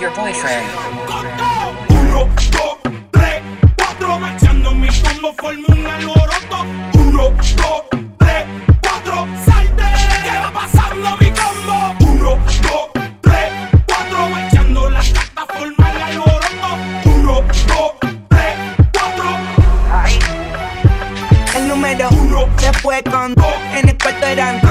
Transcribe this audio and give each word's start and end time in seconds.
Your 0.00 0.10
boyfriend. 0.12 0.66
Uno, 1.90 2.26
dos, 2.52 2.78
tres, 3.10 3.42
cuatro, 3.76 4.18
marchando 4.18 4.70
mi 4.72 4.88
combo 4.88 5.34
forma 5.34 5.66
un 5.68 5.86
alboroto. 5.86 6.64
Uno, 6.94 7.24
dos, 7.28 7.82
tres, 8.18 8.46
cuatro, 8.80 9.26
salte. 9.44 9.82
¿Qué 10.24 10.38
va 10.38 10.50
pasando 10.54 11.16
mi 11.18 11.30
combo? 11.32 11.94
Uno, 12.00 12.38
dos, 12.62 12.90
tres, 13.20 13.52
cuatro, 13.86 14.28
marchando 14.30 14.88
las 14.88 15.10
cartas 15.10 15.46
forma 15.58 15.90
el 15.92 16.02
alboroto. 16.02 16.68
Uno, 17.04 17.34
dos, 17.68 17.92
tres, 18.30 18.54
cuatro. 18.94 19.24
El 21.56 21.68
número 21.68 22.08
uno 22.08 22.48
se 22.56 22.72
fue 22.72 23.02
con 23.02 23.34
dos. 23.34 23.54
En 23.74 23.88
el 23.90 23.98
cuarto. 23.98 24.69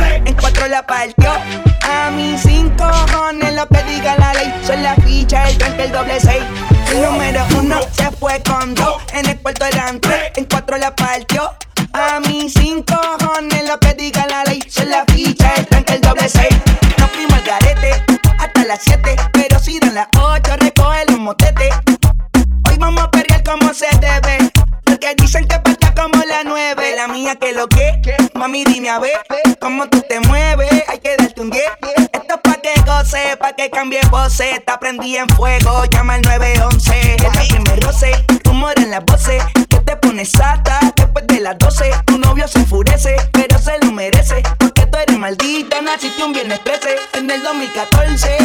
El 5.09 5.80
el 5.80 5.91
doble 5.91 6.20
seis. 6.20 6.44
El 6.91 7.02
número 7.02 7.44
uno 7.58 7.80
se 7.91 8.12
fue 8.12 8.40
con 8.44 8.76
dos. 8.76 9.02
En 9.13 9.27
el 9.27 9.40
cuarto 9.40 9.66
eran 9.66 9.99
tres. 9.99 10.32
En 10.35 10.45
cuatro 10.45 10.77
la 10.77 10.95
partió. 10.95 11.52
A 11.94 12.20
mis 12.20 12.54
cinco 12.54 12.94
cojones 13.18 13.68
lo 13.68 13.80
que 13.80 13.95
diga 13.95 14.27
la 14.27 14.44
ley. 14.44 14.63
Son 14.70 14.88
la 14.88 15.04
ficha, 15.08 15.52
el 15.58 15.66
tranque, 15.66 15.94
el 15.94 16.02
doble 16.02 16.30
seis. 16.30 16.55
Nos 16.99 17.09
fuimos 17.09 17.34
al 17.34 17.44
garete 17.44 18.04
hasta 18.38 18.66
las 18.66 18.84
siete. 18.84 19.16
Pero 19.34 19.58
si 19.58 19.80
dan 19.80 19.95
las 19.95 20.08
ocho, 20.16 20.55
recoge 20.58 21.05
los 21.08 21.20
motetes. 21.20 21.73
Hoy 22.70 22.77
vamos 22.77 23.04
a 23.05 23.10
perrear 23.10 23.44
como 23.44 23.73
se 23.73 23.88
debe. 23.99 24.52
Porque 24.84 25.16
dicen 25.16 25.48
que 25.48 25.55
falta 25.55 25.91
como 25.96 26.23
la 26.23 26.44
nueve. 26.44 26.94
La 26.96 27.07
mía 27.07 27.35
que 27.35 27.52
lo 27.52 27.68
que, 27.68 27.99
mami 28.35 28.63
dime 28.63 28.90
a 28.90 28.99
ver 28.99 29.20
cómo 29.60 29.90
tú 29.90 30.04
te 30.07 30.20
mueves. 30.20 30.84
Hay 30.88 30.99
que 30.99 31.16
darte 31.18 31.41
un 31.41 31.49
10. 31.49 31.63
Que 33.59 33.70
cambie 33.70 33.99
voces. 34.09 34.54
Está 34.54 34.80
prendí 34.80 35.18
en 35.18 35.27
fuego, 35.30 35.84
llama 35.86 36.13
al 36.13 36.21
911. 36.21 37.15
Esta 37.15 37.32
primer 37.32 37.84
roce, 37.84 38.12
rumor 38.46 38.74
en 38.77 38.91
las 38.91 39.04
voces. 39.04 39.43
Que 39.70 39.79
te 39.79 39.98
pones 39.98 40.32
sata 40.32 40.79
después 40.96 41.27
de 41.27 41.41
las 41.41 41.57
12. 41.57 41.91
Tu 42.05 42.18
novio 42.20 42.48
se 42.48 42.60
enfurece, 42.60 43.18
pero 43.34 43.57
se 43.60 43.77
lo 43.80 43.91
merece. 43.91 44.43
Porque 44.57 44.85
tú 44.85 44.98
eres 44.98 45.18
maldita, 45.18 45.82
naciste 45.82 46.24
un 46.24 46.32
viernes 46.32 46.63
13. 46.63 46.96
En 47.15 47.30
el 47.30 47.43
2014 47.43 48.37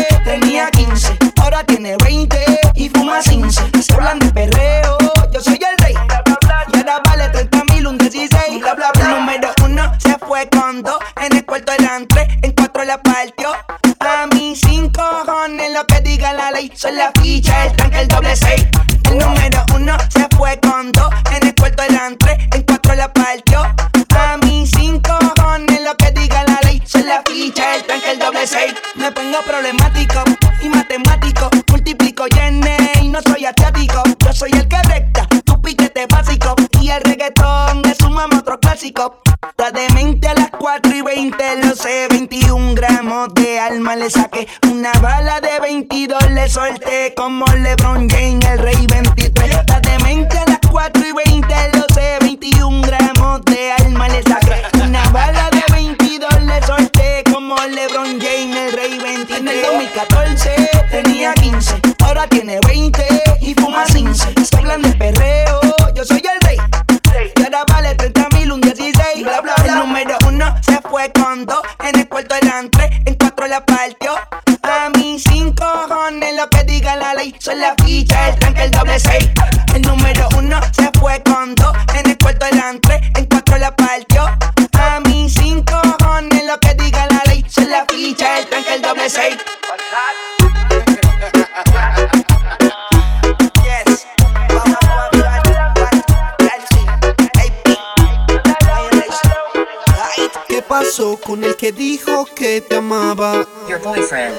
pasó 100.94 101.16
con 101.16 101.42
el 101.42 101.56
que 101.56 101.72
dijo 101.72 102.24
que 102.36 102.60
te 102.60 102.76
amaba? 102.76 103.44
Your 103.68 103.82
boyfriend. 103.82 104.32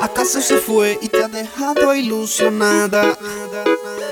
¿Acaso 0.00 0.40
se 0.40 0.58
fue 0.58 0.96
y 1.02 1.08
te 1.08 1.24
ha 1.24 1.26
dejado 1.26 1.96
ilusionada? 1.96 3.18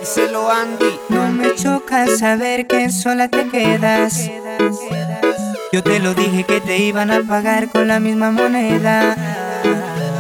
Díselo 0.01 0.51
Andy. 0.51 0.99
No 1.09 1.31
me 1.31 1.55
choca 1.55 2.09
saber 2.09 2.67
que 2.67 2.91
sola 2.91 3.29
te 3.29 3.49
quedas. 3.49 4.29
Yo 5.73 5.84
te 5.84 6.01
lo 6.01 6.15
dije 6.15 6.43
que 6.43 6.61
te 6.61 6.79
iban 6.79 7.12
a 7.12 7.23
pagar 7.23 7.71
con 7.71 7.87
la 7.87 8.01
misma 8.01 8.33
moneda. 8.33 9.15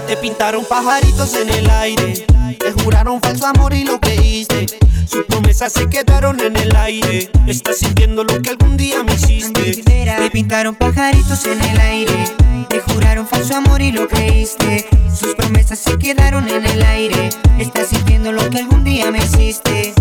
Te 0.06 0.16
pintaron 0.18 0.64
pajaritos 0.64 1.34
en 1.34 1.48
el 1.48 1.68
aire. 1.68 2.24
Te 2.56 2.70
juraron 2.84 3.20
falso 3.20 3.46
amor 3.46 3.74
y 3.74 3.82
lo 3.82 3.98
creíste. 3.98 4.66
Sus 5.06 5.24
promesas 5.26 5.72
se 5.72 5.88
quedaron 5.88 6.40
en 6.40 6.56
el 6.56 6.74
aire. 6.74 7.30
Estás 7.46 7.78
sintiendo 7.78 8.24
lo 8.24 8.42
que 8.42 8.50
algún 8.50 8.76
día 8.76 9.04
me 9.04 9.14
hiciste. 9.14 9.82
Te 9.82 10.30
pintaron 10.30 10.74
pajaritos 10.74 11.44
en 11.46 11.60
el 11.62 11.80
aire. 11.80 12.24
Te 12.68 12.80
juraron 12.80 13.26
falso 13.26 13.54
amor 13.54 13.80
y 13.80 13.92
lo 13.92 14.08
creíste. 14.08 14.88
Sus 15.14 15.34
promesas 15.34 15.78
se 15.78 15.96
quedaron 15.96 16.48
en 16.48 16.66
el 16.66 16.82
aire. 16.82 17.28
Estás 17.58 17.88
sintiendo 17.88 18.32
lo 18.32 18.50
que 18.50 18.58
algún 18.58 18.82
día 18.82 19.10
me 19.12 19.18
hiciste. 19.18 19.94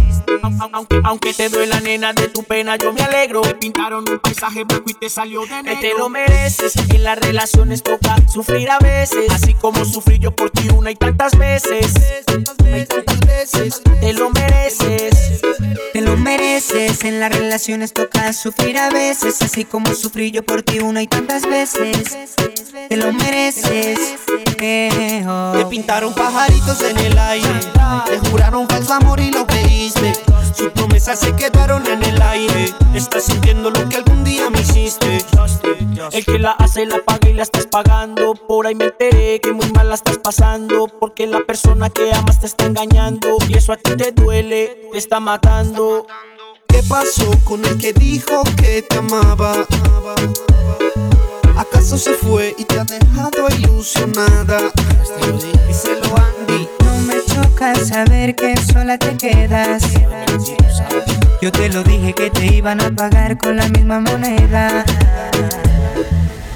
Aunque, 0.74 1.02
aunque 1.04 1.34
te 1.34 1.50
duela 1.50 1.80
nena 1.80 2.14
de 2.14 2.28
tu 2.28 2.44
pena 2.44 2.76
yo 2.76 2.92
me 2.94 3.02
alegro 3.02 3.42
Te 3.42 3.56
pintaron 3.56 4.04
un 4.10 4.20
paisaje 4.20 4.64
blanco 4.64 4.90
y 4.90 4.94
te 4.94 5.10
salió 5.10 5.46
de 5.46 5.64
negro 5.64 5.82
Te 5.82 5.94
lo 5.98 6.10
mereces, 6.10 6.74
en 6.76 7.04
las 7.04 7.18
relaciones 7.20 7.82
toca 7.84 8.16
sufrir 8.28 8.70
a 8.70 8.80
veces 8.80 9.32
Así 9.32 9.54
como 9.54 9.86
sufrí 9.86 10.20
yo 10.20 10.36
por 10.36 10.50
ti 10.52 10.68
una 10.76 10.92
y 10.92 10.96
tantas 10.96 11.38
veces 11.38 11.94
tantas 12.26 13.20
veces 13.26 13.82
Te 14.02 14.14
lo 14.14 14.30
mereces 14.30 14.95
Te 15.94 16.02
lo 16.02 16.18
mereces, 16.18 17.04
en 17.04 17.20
las 17.20 17.32
relaciones 17.36 17.94
toca 17.94 18.34
sufrir 18.34 18.78
a 18.78 18.90
veces, 18.90 19.42
así 19.42 19.64
como 19.66 19.94
sufrí 19.96 20.32
yo 20.32 20.44
por 20.44 20.62
ti 20.62 20.80
una 20.80 21.02
y 21.02 21.08
tantas 21.08 21.44
veces. 21.44 22.18
Te 22.90 22.98
lo 22.98 23.14
mereces. 23.14 24.00
eh, 24.60 25.26
oh. 25.28 25.54
Te 25.58 25.66
pintaron 25.66 26.14
pajaritos 26.14 26.82
en 26.82 26.98
el 26.98 27.18
aire. 27.18 27.60
Te 28.08 28.30
juraron 28.30 28.68
falso 28.68 28.94
amor 28.94 29.20
y 29.20 29.32
lo 29.32 29.46
creíste. 29.48 30.14
Sus 30.56 30.70
promesas 30.72 31.20
se 31.20 31.34
quedaron 31.36 31.86
en 31.88 32.04
el 32.04 32.22
aire. 32.22 32.74
Estás 32.94 33.24
sintiendo 33.26 33.70
lo 33.70 33.88
que 33.88 33.98
algún 33.98 34.24
día 34.24 34.50
me 34.50 34.60
hiciste. 34.62 35.20
El 36.12 36.26
que 36.26 36.40
la 36.40 36.52
hace 36.52 36.86
la 36.86 37.00
paga 37.04 37.30
y 37.30 37.34
la 37.34 37.44
estás 37.44 37.66
pagando 37.66 38.36
Por 38.36 38.68
ahí 38.68 38.76
me 38.76 38.86
enteré 38.86 39.40
que 39.42 39.54
muy 39.54 39.70
mal 39.72 39.90
la 39.90 39.96
estás 39.96 40.20
pasando 40.20 40.88
Porque 41.00 41.26
la 41.26 41.40
persona 41.46 41.90
que 41.90 42.14
amas 42.14 42.40
te 42.40 42.46
está 42.46 42.66
engañando 42.66 43.38
Y 43.50 43.58
eso 43.58 43.74
a 43.74 43.78
ti 43.78 43.96
te 43.98 44.12
duele, 44.12 44.85
te 44.92 44.98
está 44.98 45.20
matando 45.20 46.06
¿Qué 46.76 46.84
pasó 46.90 47.32
con 47.46 47.64
el 47.64 47.78
que 47.78 47.94
dijo 47.94 48.44
que 48.58 48.82
te 48.82 48.98
amaba? 48.98 49.66
¿Acaso 51.58 51.98
se 51.98 52.14
fue 52.14 52.54
y 52.58 52.66
te 52.66 52.78
ha 52.78 52.84
dejado 52.84 53.48
ilusionada? 53.58 54.72
Díselo 55.68 56.14
Andy. 56.18 56.68
No 56.84 56.98
me 57.00 57.16
choca 57.24 57.76
saber 57.76 58.36
que 58.36 58.58
sola 58.58 58.98
te 58.98 59.16
quedas. 59.16 59.84
Yo 61.42 61.50
te 61.50 61.70
lo 61.70 61.82
dije 61.84 62.14
que 62.14 62.30
te 62.30 62.48
iban 62.48 62.82
a 62.82 62.92
pagar 62.92 63.38
con 63.38 63.56
la 63.56 63.70
misma 63.70 64.02
moneda. 64.02 64.84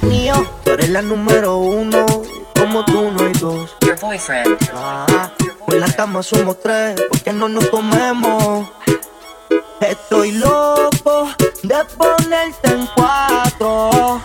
Mío, 0.02 0.46
tú 0.66 0.72
eres 0.72 0.90
la 0.90 1.02
número 1.02 1.60
uno, 1.60 2.06
como 2.60 2.84
tú 2.84 3.10
no 3.12 3.19
dos. 3.40 3.76
Your 3.82 4.00
boyfriend. 4.00 4.58
Ah, 4.74 5.32
en 5.68 5.80
la 5.80 5.92
cama 5.94 6.22
somos 6.24 6.60
tres, 6.60 7.02
porque 7.10 7.34
no 7.34 7.48
nos 7.48 7.68
comemos. 7.70 8.68
Estoy 9.82 10.34
loco 10.34 11.30
de 11.64 11.86
ponerte 11.98 12.70
en 12.70 12.88
cuatro. 12.96 14.22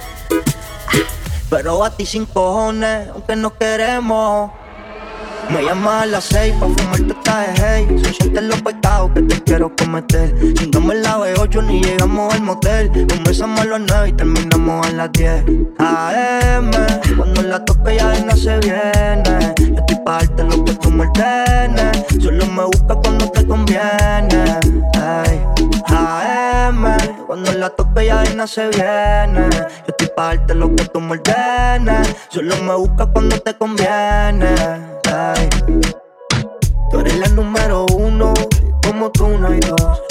Pero 1.50 1.84
a 1.84 1.90
ti 1.90 2.04
sin 2.04 2.26
cojones, 2.26 3.08
aunque 3.10 3.36
no 3.36 3.56
queremos. 3.56 4.50
Me 5.50 5.62
llamas 5.62 6.02
a 6.02 6.06
las 6.06 6.24
seis 6.24 6.54
pa' 6.58 6.66
fumarte 6.66 7.14
de 7.14 7.62
hey. 7.62 8.02
Se 8.02 8.12
sienten 8.14 8.48
los 8.48 8.62
pecados 8.62 9.10
que 9.14 9.22
te 9.22 9.42
quiero 9.42 9.74
cometer. 9.76 10.34
Chingamos 10.54 10.94
la 10.96 11.18
B8 11.18 11.64
ni 11.66 11.80
llegamos 11.82 12.34
al 12.34 12.42
motel. 12.42 12.90
Comenzamos 13.08 13.60
a 13.60 13.64
las 13.64 13.80
nueve 13.80 14.08
y 14.08 14.12
terminamos 14.12 14.86
a 14.86 14.90
las 14.92 15.12
10. 15.12 15.44
AM, 15.78 16.70
cuando 17.16 17.42
la 17.42 17.64
tope 17.64 17.96
ya 17.96 18.08
de 18.08 18.36
se 18.36 18.58
viene. 18.58 19.54
Yo 19.58 19.76
estoy 19.76 19.96
pa' 20.04 20.18
darte 20.18 20.44
lo 20.44 20.64
que 20.64 20.74
tú 20.74 20.90
me 20.90 21.04
Solo 22.20 22.46
me 22.46 22.64
busca 22.64 22.94
cuando 22.94 23.30
te 23.30 23.46
conviene. 23.46 24.93
AM, 25.88 26.96
cuando 27.26 27.52
la 27.52 27.68
tope 27.70 28.06
ya 28.06 28.22
de 28.22 28.46
se 28.46 28.68
viene. 28.68 29.50
Yo 29.50 29.88
estoy 29.88 30.08
pa' 30.16 30.36
darte 30.36 30.54
lo 30.54 30.74
que 30.74 30.84
tú 30.86 31.00
me 31.00 31.20
Solo 32.28 32.56
me 32.62 32.74
busca 32.74 33.06
cuando 33.06 33.38
te 33.38 33.54
conviene. 33.54 34.54
Tú 36.90 37.00
eres 37.00 37.18
la 37.18 37.28
número 37.28 37.86
uno, 37.96 38.32
como 38.86 39.10
tú 39.10 39.28
no 39.28 39.48
hay 39.48 39.60
dos. 39.60 40.02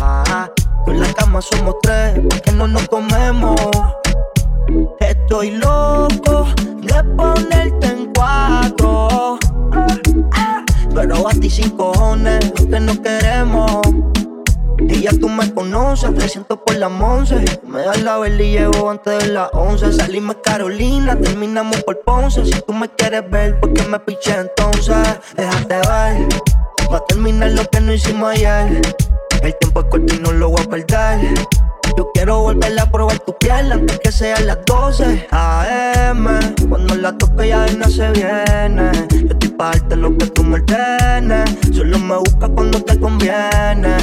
Ah, 0.00 0.50
con 0.84 1.00
la 1.00 1.12
cama 1.14 1.40
somos 1.40 1.76
tres, 1.82 2.20
porque 2.28 2.52
no 2.52 2.66
nos 2.66 2.88
comemos. 2.88 3.60
Estoy 4.98 5.52
loco 5.52 6.46
de 6.80 7.04
ponerte 7.16 7.86
en 7.86 8.12
cuatro. 8.12 9.38
Pero 10.94 11.28
a 11.28 11.32
ti 11.32 11.50
sin 11.50 11.70
cojones, 11.70 12.52
que 12.70 12.80
no 12.80 13.02
queremos. 13.02 13.80
Y 14.78 15.06
tú 15.18 15.28
me 15.28 15.52
conoces, 15.52 16.14
300 16.14 16.58
por 16.64 16.76
la 16.76 16.88
once. 16.88 17.44
Me 17.66 17.82
das 17.82 18.02
la 18.02 18.18
vela 18.18 18.42
y 18.42 18.52
llevo 18.52 18.90
antes 18.90 19.24
de 19.24 19.32
las 19.32 19.48
11. 19.52 19.92
Salimos 19.92 20.36
Carolina, 20.42 21.16
terminamos 21.16 21.82
por 21.82 22.00
Ponce. 22.00 22.44
Si 22.44 22.60
tú 22.62 22.72
me 22.72 22.88
quieres 22.88 23.28
ver, 23.30 23.58
¿por 23.60 23.72
qué 23.72 23.82
me 23.86 23.98
piché 24.00 24.34
entonces? 24.38 24.96
Déjate 25.36 25.74
ver, 25.74 26.28
va 26.92 26.98
a 26.98 27.04
terminar 27.06 27.50
lo 27.52 27.64
que 27.68 27.80
no 27.80 27.92
hicimos 27.92 28.30
ayer. 28.30 28.80
El 29.42 29.54
tiempo 29.58 29.80
es 29.80 29.86
corto 29.86 30.14
y 30.14 30.18
no 30.18 30.32
lo 30.32 30.50
voy 30.50 30.62
a 30.62 30.70
perder. 30.70 31.34
Yo 31.96 32.10
quiero 32.12 32.40
volver 32.40 32.78
a 32.78 32.90
probar 32.90 33.18
tu 33.20 33.36
piel 33.38 33.70
antes 33.72 33.98
que 34.00 34.10
sean 34.10 34.46
las 34.46 34.58
12 34.66 35.28
AM. 35.30 36.26
Cuando 36.68 36.94
la 36.96 37.16
toque 37.16 37.48
ya 37.48 37.66
no 37.78 37.88
se 37.88 38.10
viene. 38.10 38.90
Yo 39.10 39.28
estoy 39.30 39.48
parte 39.50 39.96
lo 39.96 40.16
que 40.16 40.26
tú 40.26 40.42
me 40.42 40.56
ordenes. 40.56 41.50
Solo 41.72 41.98
me 41.98 42.16
busca 42.16 42.48
cuando 42.48 42.82
te 42.82 42.98
conviene. 42.98 43.94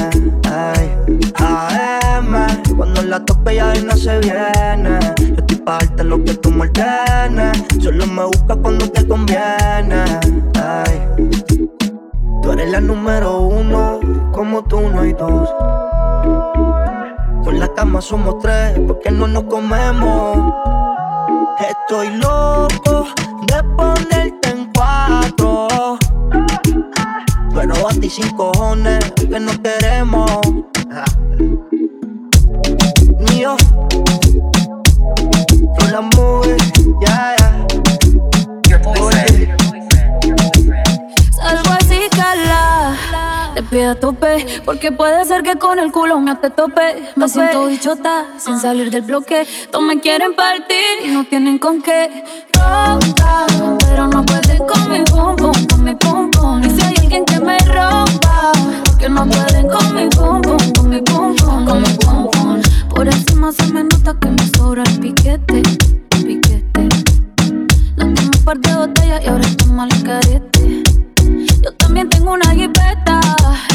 Ay. 0.50 0.96
AM. 1.36 2.48
Cuando 2.78 3.02
la 3.04 3.24
toque 3.26 3.56
ya 3.56 3.74
no 3.76 3.96
se 3.98 4.20
viene. 4.20 5.00
Yo 5.20 5.36
estoy 5.36 5.58
parte 5.58 6.04
lo 6.04 6.24
que 6.24 6.34
tú 6.36 6.52
me 6.52 6.68
ordenes. 6.68 7.58
Solo 7.82 8.08
me 8.08 8.24
busca 8.26 8.56
cuando 8.56 8.90
te 8.90 9.06
conviene. 9.08 10.04
Ay. 10.56 11.08
Tú 12.42 12.52
eres 12.52 12.72
la 12.72 12.82
número 12.82 13.42
uno, 13.42 14.00
como 14.32 14.64
tú 14.64 14.82
no 14.82 15.02
hay 15.02 15.14
dos. 15.14 15.50
Con 17.44 17.60
la 17.60 17.68
cama 17.76 18.02
somos 18.02 18.38
tres, 18.40 18.80
porque 18.88 19.12
no 19.12 19.28
nos 19.28 19.44
comemos. 19.44 20.54
Estoy 21.60 22.10
loco 22.18 23.08
de 23.48 23.64
ponerte 23.76 24.50
en 24.50 24.72
cuatro. 24.74 25.98
Pero 27.54 27.88
a 27.88 27.92
ti 27.94 28.10
sin 28.10 28.30
cojones, 28.36 29.00
que 29.16 29.40
no 29.40 29.52
queremos. 29.62 30.30
Mío, 33.30 33.56
con 35.78 35.92
la 35.92 36.10
yeah. 37.02 37.41
Te 43.62 43.76
pido 43.76 43.96
tope, 43.96 44.62
porque 44.66 44.92
puede 44.92 45.26
ser 45.26 45.44
que 45.44 45.56
con 45.56 45.78
el 45.80 45.92
culo 45.92 46.20
me 46.20 46.36
te 46.36 46.50
tope. 46.50 47.14
Me 47.16 47.28
siento 47.28 47.68
bichota, 47.68 48.26
sin 48.38 48.60
salir 48.60 48.90
del 48.90 49.04
bloque. 49.04 49.48
Todos 49.72 49.86
me 49.86 50.00
quieren 50.00 50.36
partir 50.36 51.06
y 51.06 51.10
no 51.10 51.24
tienen 51.26 51.60
con 51.60 51.82
qué. 51.82 52.24
Ronca, 52.54 53.46
pero 53.80 54.08
no 54.08 54.24
pueden 54.26 54.58
con 54.60 54.90
mi 54.90 55.04
pum 55.04 55.36
pum, 55.36 55.68
con 55.68 55.84
mi 55.84 55.96
pum 55.96 56.32
pum. 56.32 56.64
Y 56.64 56.70
si 56.70 56.82
hay 56.82 56.94
alguien 57.00 57.26
que 57.26 57.40
me 57.40 57.58
rompa, 57.60 58.52
porque 58.86 59.10
no 59.10 59.28
pueden 59.28 59.68
con 59.68 59.96
mi 59.96 60.08
pum 60.10 60.42
pum, 60.42 60.74
con 60.74 60.90
mi 60.90 61.02
pum 61.02 61.36
pum, 61.36 61.66
con 61.66 61.82
mi 61.82 61.90
pum 61.90 62.32
pum. 62.32 62.62
Por 62.96 63.08
encima 63.08 63.52
se 63.52 63.66
me 63.74 63.84
nota 63.84 64.16
que 64.20 64.30
me 64.30 64.48
sobra 64.58 64.84
el 64.84 65.00
piquete, 65.00 65.62
piquete. 66.10 66.90
No 67.98 68.14
tengo 68.14 68.32
un 68.38 68.44
par 68.44 68.60
de 68.60 68.76
botellas 68.76 69.22
y 69.24 69.28
ahora 69.28 69.46
estoy 69.46 69.72
mal 69.72 69.90
carete. 70.04 70.91
Yo 71.62 71.72
también 71.74 72.10
tengo 72.10 72.34
una 72.34 72.50
jipeta. 72.52 73.20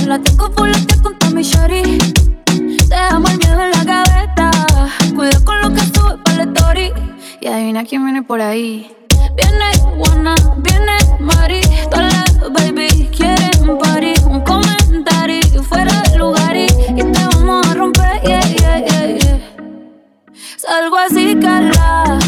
La 0.06 0.18
tengo 0.18 0.50
full, 0.52 0.70
la 0.70 1.02
con 1.02 1.34
mi 1.34 1.42
shorty. 1.42 1.98
Dejamos 2.88 3.30
el 3.30 3.38
miedo 3.38 3.62
en 3.62 3.70
la 3.70 3.84
gaveta. 3.84 4.50
Cuida 5.14 5.40
con 5.44 5.60
lo 5.60 5.72
que 5.72 5.80
sube 5.80 6.18
para 6.24 6.42
el 6.42 6.48
story. 6.54 6.92
Y 7.40 7.46
adivina 7.48 7.84
quién 7.84 8.04
viene 8.04 8.22
por 8.22 8.40
ahí. 8.40 8.90
Viene 9.36 9.78
Juana, 9.98 10.34
viene 10.58 10.96
Mari. 11.20 11.60
Todas 11.90 12.12
las 12.12 12.52
baby 12.52 13.08
quieren 13.16 13.78
party. 13.78 14.14
Un 14.28 14.40
comentario 14.40 15.62
fuera 15.62 16.02
de 16.02 16.18
lugar 16.18 16.56
y, 16.56 16.66
te 16.66 17.26
vamos 17.34 17.66
a 17.66 17.74
romper. 17.74 18.20
Yeah, 18.22 19.25
Salgo 20.66 20.96
así, 20.96 21.36
cala. 21.40 22.18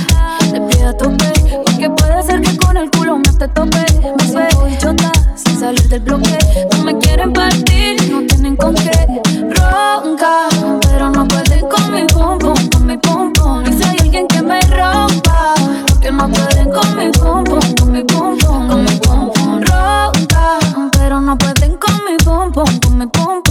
Te 0.52 0.60
pido 0.60 0.94
tope. 0.94 1.32
Porque 1.64 1.90
puede 1.90 2.22
ser 2.22 2.40
que 2.40 2.56
con 2.56 2.76
el 2.76 2.90
culo 2.90 3.18
me 3.18 3.32
te 3.32 3.48
tope. 3.48 3.84
Me 4.16 4.28
suelto 4.32 4.68
y 4.68 4.78
chota 4.78 5.12
salir 5.58 5.88
del 5.88 6.00
bloque. 6.00 6.38
No 6.72 6.84
me 6.84 6.96
quieren 6.98 7.32
partir, 7.32 7.96
no 8.10 8.24
tienen 8.26 8.56
con 8.56 8.74
qué. 8.74 8.90
Ronca, 9.40 10.48
pero 10.82 11.10
no 11.10 11.26
pueden 11.26 11.68
con 11.68 11.92
mi 11.92 12.06
pum 12.06 12.38
pum, 12.38 12.68
con 12.70 12.86
mi 12.86 12.96
pum 12.96 13.32
pum. 13.32 13.64
Y 13.66 13.72
si 13.72 13.82
hay 13.82 13.96
alguien 14.00 14.28
que 14.28 14.40
me 14.40 14.60
rompa, 14.60 15.54
porque 15.88 16.12
no 16.12 16.28
pueden 16.28 16.70
con 16.70 16.96
mi 16.96 17.10
pum 17.10 17.44
pum, 17.44 17.74
con 17.78 17.92
mi 17.92 18.04
pum 18.04 18.38
pum, 18.38 18.68
con 18.68 18.84
mi 18.84 18.92
pum 19.00 19.32
pum. 19.32 19.60
Ronca, 19.62 20.58
pero 20.92 21.20
no 21.20 21.36
pueden 21.36 21.76
con 21.76 21.96
mi 22.08 22.16
pum 22.24 22.52
pum, 22.52 22.78
con 22.80 22.98
mi 22.98 23.06
pum 23.06 23.42
pum. 23.42 23.47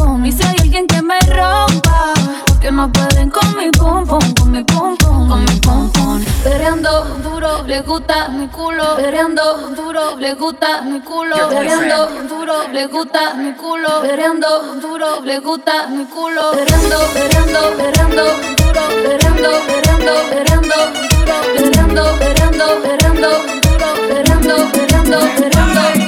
Con 5.27 5.43
mi. 5.43 6.25
Perreando 6.43 7.05
duro, 7.21 7.63
le 7.65 7.81
gusta 7.81 8.29
mi 8.29 8.47
culo. 8.49 8.95
Perreando 8.95 9.71
duro, 9.75 10.15
le 10.17 10.33
gusta 10.33 10.81
mi 10.81 11.01
culo. 11.01 11.47
Perreando 11.49 12.09
duro, 12.27 12.67
le 12.71 12.85
gusta 12.87 13.33
mi 13.33 13.53
culo. 13.55 13.99
Perreando 14.01 14.47
duro, 14.79 15.19
le 15.23 15.39
gusta 15.39 15.87
mi 15.87 16.05
culo. 16.07 16.51
Perreando, 16.51 16.97
perreando, 17.13 17.59
perreando 17.75 18.23
duro. 18.57 18.83
Perreando, 19.03 19.51
perreando, 19.67 20.13
perreando 20.29 20.75
duro. 21.11 21.35
Perreando, 21.55 22.03
perreando, 22.19 22.65
perreando 22.81 23.29
duro. 23.61 23.89
Perreando, 24.07 24.55
perreando, 24.71 25.19
perreando. 25.35 26.06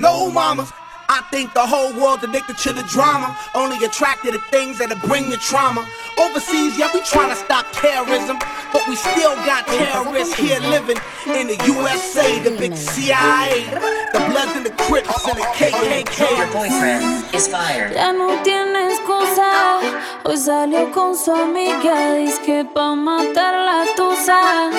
Low 0.00 0.30
mamas. 0.30 0.72
I 1.08 1.20
think 1.30 1.52
the 1.52 1.66
whole 1.66 1.92
world's 2.00 2.24
addicted 2.24 2.56
to 2.64 2.72
the 2.72 2.82
drama, 2.84 3.36
only 3.54 3.76
attracted 3.84 4.32
to 4.32 4.40
things 4.48 4.78
that'll 4.78 4.96
bring 5.06 5.28
the 5.28 5.36
trauma. 5.36 5.84
Overseas, 6.16 6.78
yeah, 6.78 6.88
we 6.94 7.02
trying 7.02 7.28
to 7.28 7.36
stop 7.36 7.66
terrorism, 7.72 8.38
but 8.72 8.80
we 8.88 8.96
still 8.96 9.36
got 9.44 9.66
terrorists 9.66 10.32
here 10.32 10.58
living 10.72 10.96
in 11.36 11.48
the 11.48 11.58
USA, 11.68 12.40
the 12.40 12.56
big 12.56 12.74
CIA, 12.74 13.68
the 14.16 14.20
Bloods 14.30 14.56
and 14.56 14.64
the 14.64 14.72
Crips 14.88 15.12
and 15.28 15.36
the 15.36 15.44
KKK. 15.52 16.16
Your 16.38 16.48
boyfriend 16.52 17.34
is 17.34 17.46
fired. 17.46 17.92
Ya 17.92 18.12
no 18.12 18.40
tiene 18.42 18.88
excusa. 18.88 19.84
Hoy 20.24 20.38
salió 20.38 20.90
con 20.92 21.14
su 21.14 21.32
amiga. 21.32 22.14
Dice 22.14 22.40
que 22.40 22.64
pa' 22.64 22.94
matar 22.94 23.52
la 23.52 23.84
tusa. 23.96 24.70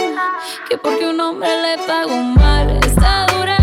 Que 0.68 0.80
porque 0.80 1.06
un 1.06 1.20
hombre 1.20 1.50
le 1.62 1.78
pagó 1.86 2.18
mal. 2.24 2.80
Está 2.82 3.28
dura 3.28 3.54
y 3.54 3.62
abusa. 3.62 3.63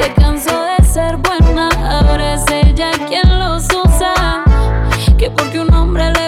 Se 0.00 0.12
cansó 0.14 0.64
de 0.64 0.84
ser 0.84 1.16
buena. 1.16 1.68
Ahora 1.84 2.34
es 2.34 2.44
ella 2.50 2.90
quien 3.08 3.38
los 3.38 3.64
usa. 3.64 4.44
Que 5.16 5.30
porque 5.30 5.58
un 5.58 5.72
hombre 5.74 6.12
le 6.12 6.27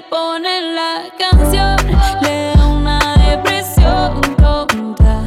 le 0.00 0.08
ponen 0.08 0.74
la 0.74 1.02
canción 1.18 1.76
le 2.22 2.54
da 2.54 2.66
una 2.66 2.98
depresión 3.28 4.20
tonta. 4.36 5.24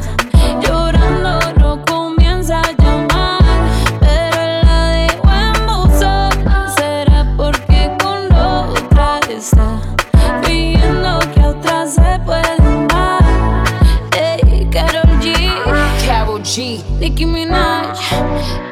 Llorando 0.62 1.40
no 1.60 1.86
comienza 1.86 2.60
a 2.60 2.72
llamar, 2.82 3.42
pero 4.00 4.64
la 4.64 4.80
dejó 5.02 5.30
en 5.48 5.66
buzón. 5.68 6.32
Será 6.76 7.26
porque 7.38 7.92
con 8.02 8.34
otra 8.34 9.20
está 9.30 9.80
fingiendo 10.44 11.20
que 11.34 11.42
otra 11.42 11.86
se 11.86 12.20
puede 12.26 12.56
amar. 12.58 13.24
Ey, 14.18 14.68
Karol 14.72 15.20
G, 15.20 15.36
Karol 16.08 16.42
G, 16.42 16.82
Nicki 17.00 17.26
Minaj, 17.26 18.00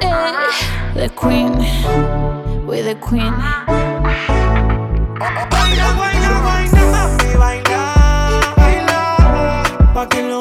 ey, 0.02 0.34
the 0.96 1.10
Queen, 1.10 1.60
we 2.66 2.82
the 2.82 2.96
Queen. 2.96 3.91
Guayna, 5.72 5.94
guayna, 5.94 6.30
guayna, 6.44 6.82
mami, 6.92 7.38
baila, 7.40 7.82
baila. 8.58 9.64
Pa' 9.94 10.06
que 10.10 10.22
lo 10.22 10.41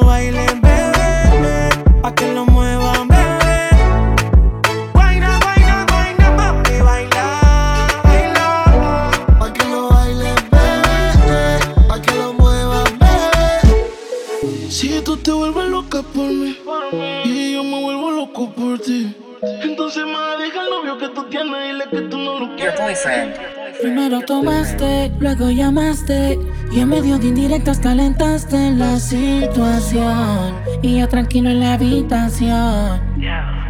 Luego 25.19 25.51
llamaste 25.51 26.39
y 26.71 26.79
en 26.79 26.89
medio 26.89 27.19
de 27.19 27.27
indirectas 27.27 27.79
calentaste 27.79 28.71
la 28.71 28.99
situación 28.99 30.55
y 30.81 30.99
yo 30.99 31.07
tranquilo 31.07 31.51
en 31.51 31.59
la 31.59 31.73
habitación. 31.73 32.99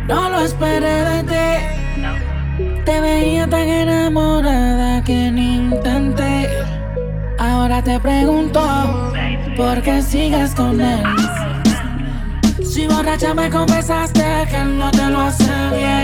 No 0.07 0.29
lo 0.29 0.39
esperé 0.39 1.03
de 1.03 1.23
ti. 1.23 2.83
Te 2.85 3.01
veía 3.01 3.47
tan 3.47 3.67
enamorada 3.67 5.03
que 5.03 5.29
ni 5.29 5.55
intenté. 5.55 6.49
Ahora 7.37 7.83
te 7.83 7.99
pregunto 7.99 9.11
por 9.57 9.81
qué 9.81 10.01
sigues 10.01 10.55
con 10.55 10.79
él. 10.79 11.03
Si 12.63 12.87
borracha 12.87 13.33
me 13.33 13.49
confesaste 13.49 14.23
que 14.49 14.63
no 14.63 14.89
te 14.89 15.09
lo 15.09 15.21
hace 15.21 15.51
bien. 15.75 16.00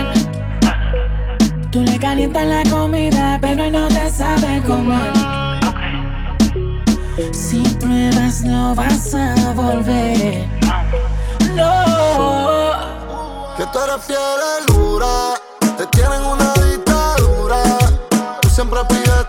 Tú 1.78 1.84
le 1.84 1.96
calientas 1.96 2.44
la 2.44 2.64
comida, 2.68 3.38
pero 3.40 3.62
él 3.62 3.70
no 3.72 3.86
te 3.86 4.10
sabe 4.10 4.60
comer. 4.66 5.12
Si 7.32 7.62
pruebas, 7.78 8.42
no 8.42 8.74
vas 8.74 9.14
a 9.14 9.52
volver. 9.52 10.48
No. 11.54 12.72
Que 13.56 13.64
tú 13.72 13.78
eres 13.78 14.04
fiel 14.04 14.18
dura, 14.66 15.34
te 15.60 15.86
tienen 15.86 16.20
una 16.24 16.52
dictadura. 16.54 17.62
Tú 18.40 18.50
siempre 18.50 18.80
pides 18.88 19.26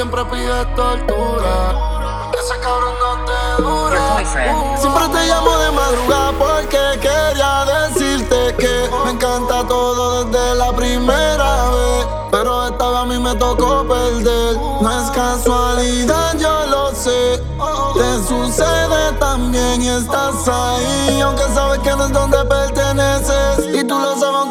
Siempre 0.00 0.24
pides 0.24 0.74
tortura. 0.74 2.30
Ese 2.32 2.58
cabrón 2.60 2.94
no 3.02 3.22
te 3.26 3.62
dura. 3.62 4.78
Siempre 4.78 5.08
te 5.08 5.26
llamo 5.26 5.58
de 5.58 5.70
madrugada 5.72 6.32
porque 6.38 6.98
quería 7.02 7.66
decirte 7.66 8.56
que 8.56 8.90
me 9.04 9.10
encanta 9.10 9.62
todo 9.68 10.24
desde 10.24 10.54
la 10.54 10.72
primera 10.72 11.68
vez. 11.68 12.06
Pero 12.30 12.68
esta 12.68 12.88
vez 12.88 12.96
a 12.96 13.04
mí 13.04 13.18
me 13.18 13.34
tocó 13.34 13.86
perder. 13.86 14.56
No 14.80 14.90
es 14.90 15.10
casualidad, 15.10 16.34
yo 16.38 16.66
lo 16.70 16.94
sé. 16.94 17.42
Te 17.92 18.26
sucede 18.26 19.12
también 19.18 19.82
y 19.82 19.88
estás 19.88 20.48
ahí. 20.48 21.20
Aunque 21.20 21.44
sabes 21.52 21.78
que 21.80 21.90
no 21.90 22.06
es 22.06 22.12
donde 22.12 22.42
perteneces. 22.46 23.66
Y 23.74 23.84
tú 23.84 23.98
lo 23.98 24.16
sabes 24.16 24.49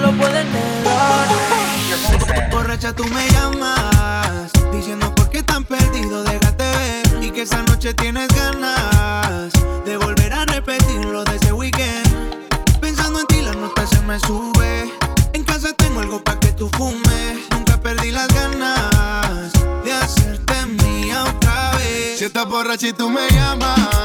lo 0.00 0.12
puedes 0.12 0.44
negar. 0.46 1.28
Borracha, 2.50 2.92
tú 2.92 3.04
me 3.04 3.28
llamas, 3.30 4.50
diciendo 4.72 5.14
por 5.14 5.30
qué 5.30 5.42
tan 5.42 5.64
perdido, 5.64 6.24
déjate 6.24 6.64
ver. 6.64 7.24
Y 7.24 7.30
que 7.30 7.42
esa 7.42 7.62
noche 7.62 7.94
tienes 7.94 8.28
ganas 8.28 9.52
de 9.84 9.96
volver 9.96 10.32
a 10.32 10.44
repetir 10.44 11.04
lo 11.04 11.24
de 11.24 11.36
ese 11.36 11.52
weekend. 11.52 12.08
Pensando 12.80 13.20
en 13.20 13.26
ti, 13.26 13.42
la 13.42 13.52
nota 13.54 13.86
se 13.86 14.00
me 14.00 14.18
sube. 14.20 14.92
En 15.32 15.44
casa 15.44 15.72
tengo 15.74 16.00
algo 16.00 16.22
pa' 16.22 16.38
que 16.40 16.52
tú 16.52 16.68
fumes. 16.76 17.38
Nunca 17.50 17.80
perdí 17.80 18.10
las 18.10 18.28
ganas 18.28 19.52
de 19.84 19.92
hacerte 19.92 20.66
mía 20.66 21.24
otra 21.24 21.72
vez. 21.76 22.18
Si 22.18 22.24
estás 22.24 22.48
borracha 22.48 22.88
y 22.88 22.92
tú 22.92 23.10
me 23.10 23.28
llamas. 23.30 23.99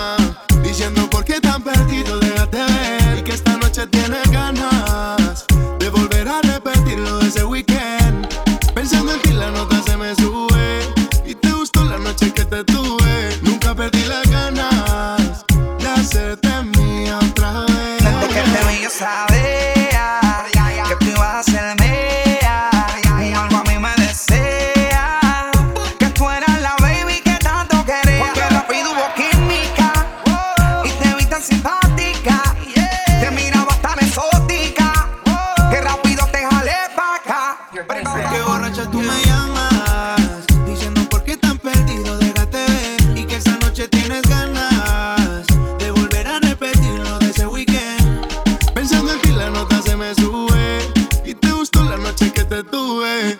te 52.49 52.63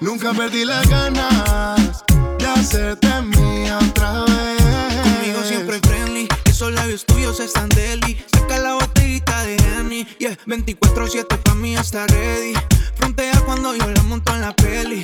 nunca 0.02 0.34
perdí 0.34 0.66
las 0.66 0.88
ganas 0.90 2.04
de 2.40 2.46
hacerte 2.46 3.22
mía 3.22 3.78
otra 3.78 4.24
vez. 4.24 5.04
Conmigo 5.04 5.44
siempre 5.44 5.80
friendly, 5.80 6.28
esos 6.46 6.72
labios 6.74 7.06
tuyos 7.06 7.40
están 7.40 7.70
deli. 7.70 8.18
Saca 8.32 8.58
la 8.60 8.74
botellita 8.74 9.44
de 9.44 9.58
Annie, 9.78 10.08
yeah, 10.18 10.38
24-7 10.48 11.38
pa' 11.38 11.56
mí 11.56 11.76
está 11.76 12.08
ready. 12.08 12.54
Frontea 12.96 13.40
cuando 13.42 13.76
yo 13.76 13.88
la 13.92 14.04
monto 14.04 14.34
en 14.34 14.42
la 14.42 14.56
peli 14.56 15.04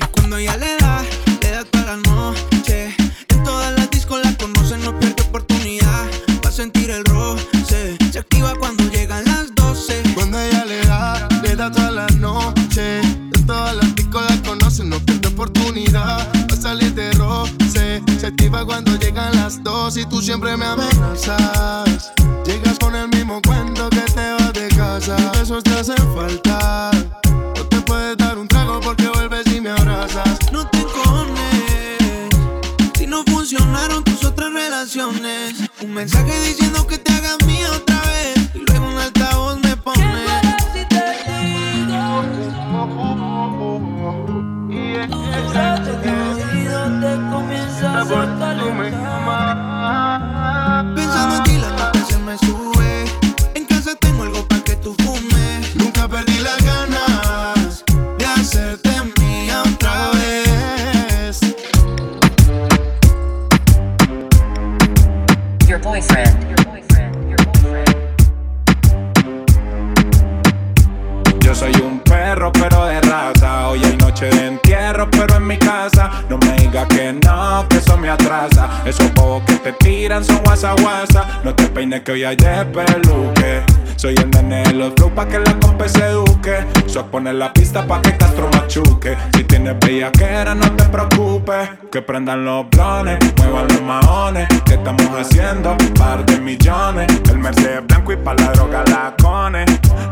y 19.97 20.05
tú 20.05 20.21
siempre 20.21 20.55
me 20.55 20.65
amenazas. 20.65 22.13
Llegas 22.45 22.79
con 22.79 22.95
el 22.95 23.09
mismo 23.09 23.41
cuento 23.41 23.89
que 23.89 23.99
te 24.01 24.33
vas 24.33 24.53
de 24.53 24.67
casa. 24.69 25.15
Esos 25.41 25.63
te 25.63 25.71
hacen 25.71 25.97
falta. 26.15 26.91
No 27.55 27.65
te 27.65 27.81
puedes 27.81 28.15
dar 28.17 28.37
un 28.37 28.47
trago 28.47 28.79
porque 28.79 29.07
vuelves 29.07 29.45
y 29.47 29.59
me 29.59 29.71
abrazas. 29.71 30.39
No 30.51 30.65
te 30.67 30.83
cones. 30.83 32.29
Si 32.97 33.05
no 33.05 33.23
funcionaron 33.25 34.03
tus 34.03 34.23
otras 34.23 34.53
relaciones. 34.53 35.55
Un 35.81 35.93
mensaje 35.93 36.39
diciendo 36.41 36.87
que 36.87 36.97
te 36.97 37.11
hagas 37.11 37.37
mía 37.45 37.69
otra 37.71 38.01
vez. 38.01 38.49
Y 38.53 38.59
luego 38.59 38.87
un 38.87 38.97
altavoz 38.97 39.59
me 39.61 39.75
pone. 39.75 40.25
Si 40.73 40.85
te 40.85 41.03
digo, 41.75 42.23
te 47.01 47.15
comienza 47.29 48.01
a 48.01 48.05
Pensando 48.05 49.40
Yo 71.51 71.55
soy 71.55 71.73
un 71.81 71.99
perro, 71.99 72.49
pero 72.53 72.85
de 72.85 73.01
raza. 73.01 73.67
Hoy 73.67 73.83
hay 73.83 73.97
noche 73.97 74.27
de 74.27 74.47
entierro, 74.47 75.11
pero 75.11 75.35
en 75.35 75.47
mi 75.47 75.57
casa. 75.57 76.09
No 76.29 76.37
me 76.37 76.53
diga 76.53 76.87
que 76.87 77.11
no, 77.11 77.67
que 77.67 77.75
eso 77.75 77.97
me 77.97 78.09
atrasa. 78.09 78.69
Esos 78.85 79.13
bobos 79.13 79.43
que 79.43 79.55
te 79.55 79.73
tiran 79.73 80.23
son 80.23 80.37
guasa 80.45 80.73
guasa. 80.81 81.41
No 81.43 81.53
te 81.53 81.67
peines 81.67 82.03
que 82.03 82.13
hoy 82.13 82.23
hay 82.23 82.37
peluque. 82.37 83.63
Soy 83.97 84.15
el 84.15 84.29
nene 84.29 84.63
de 84.63 84.71
los 84.71 84.93
flow 84.93 85.13
pa' 85.13 85.27
que 85.27 85.39
la 85.39 85.59
compa 85.59 85.89
se 85.89 85.99
eduque. 85.99 86.65
Soy 86.85 87.03
poner 87.11 87.35
la 87.35 87.51
pista 87.51 87.85
pa' 87.85 88.01
que 88.01 88.15
Castro 88.15 88.47
machuque. 88.53 89.17
Si 89.35 89.43
tienes 89.43 89.77
bellaquera, 89.77 90.55
no 90.55 90.71
te 90.71 90.85
preocupes. 90.85 91.69
Que 91.91 92.01
prendan 92.01 92.45
los 92.45 92.69
blones, 92.69 93.19
muevan 93.35 93.67
los 93.67 93.81
maones. 93.81 94.47
¿Qué 94.63 94.75
estamos 94.75 95.09
haciendo? 95.19 95.75
Par 95.99 96.25
de 96.25 96.39
millones. 96.39 97.07
El 97.29 97.39
Mercedes 97.39 97.85
blanco 97.87 98.13
y 98.13 98.15
pa' 98.15 98.35
la 98.35 98.53
droga 98.53 98.85
la 98.87 99.13
cone. 99.21 99.65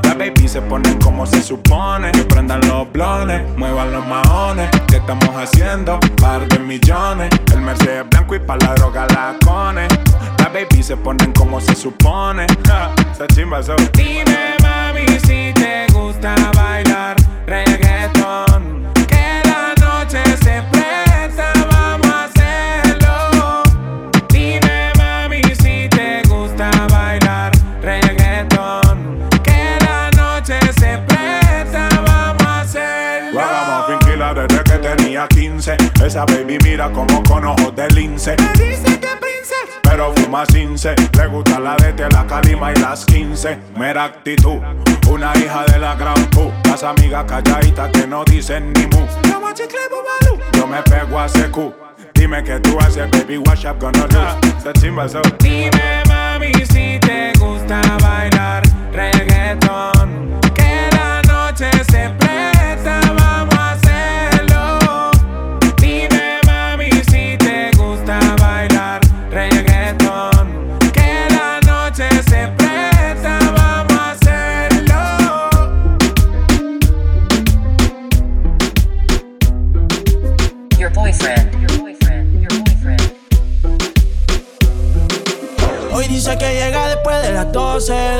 La 0.10 0.16
baby 0.16 0.48
se 0.48 0.60
ponen 0.60 0.98
como 0.98 1.28
se 1.28 1.40
supone. 1.44 2.12
Que 2.12 2.24
prendan 2.24 2.62
los 2.68 2.92
blones, 2.92 3.44
muevan 3.56 3.92
los 3.92 4.04
maones. 4.08 4.68
¿Qué 4.88 4.98
estamos 4.98 5.30
haciendo? 5.36 6.00
Par 6.20 6.48
de 6.48 6.58
millones. 6.58 7.30
El 7.54 7.62
Mercedes 7.62 8.10
blanco 8.10 8.34
y 8.34 8.40
pa' 8.40 8.58
la 8.58 8.74
droga 8.74 9.06
la 9.10 9.36
cone. 9.46 9.88
La 10.40 10.50
baby 10.50 10.82
se 10.82 10.98
ponen 10.98 11.32
como 11.34 11.62
se 11.62 11.76
supone. 11.76 12.48
Ja, 12.66 12.92
esa 13.12 13.28
chimba 13.28 13.62
so. 13.62 13.76
Dime 13.94 14.56
mami 14.64 15.06
si 15.20 15.54
te 15.54 15.86
gusta 15.94 16.34
bailar 16.56 17.19
Esa 36.10 36.26
baby 36.26 36.58
mira 36.64 36.92
como 36.92 37.22
con 37.22 37.46
ojos 37.46 37.76
de 37.76 37.88
lince. 37.90 38.36
Me 38.40 38.66
dice 38.66 39.00
que 39.00 39.10
prince, 39.22 39.54
pero 39.84 40.12
fuma 40.16 40.44
cince. 40.48 40.96
Le 41.16 41.28
gusta 41.28 41.60
la 41.60 41.76
de 41.76 42.10
la 42.10 42.26
calima 42.26 42.72
y 42.72 42.76
las 42.78 43.06
15. 43.06 43.60
Mera 43.78 44.06
actitud, 44.06 44.58
una 45.08 45.32
hija 45.38 45.66
de 45.66 45.78
la 45.78 45.94
gran 45.94 46.16
pu. 46.32 46.52
Las 46.64 46.82
amigas 46.82 47.26
calladitas 47.26 47.92
que 47.92 48.08
no 48.08 48.26
dicen 48.26 48.74
ni 48.74 48.88
mu. 48.88 49.06
Yo 50.54 50.66
me 50.66 50.82
pego 50.82 51.20
a 51.20 51.30
secu. 51.30 51.72
Dime 52.16 52.44
que 52.44 52.60
tú 52.60 52.80
haces, 52.80 53.08
baby, 53.12 53.38
what's 53.38 53.64
up 53.66 53.80
gonna 53.80 54.08
do? 54.08 55.08
So. 55.08 55.22
Dime, 55.38 56.04
mami, 56.08 56.52
si 56.72 56.98
te 57.02 57.34
gusta 57.38 57.82
bailar 58.02 58.64
reggaeton. 58.92 59.99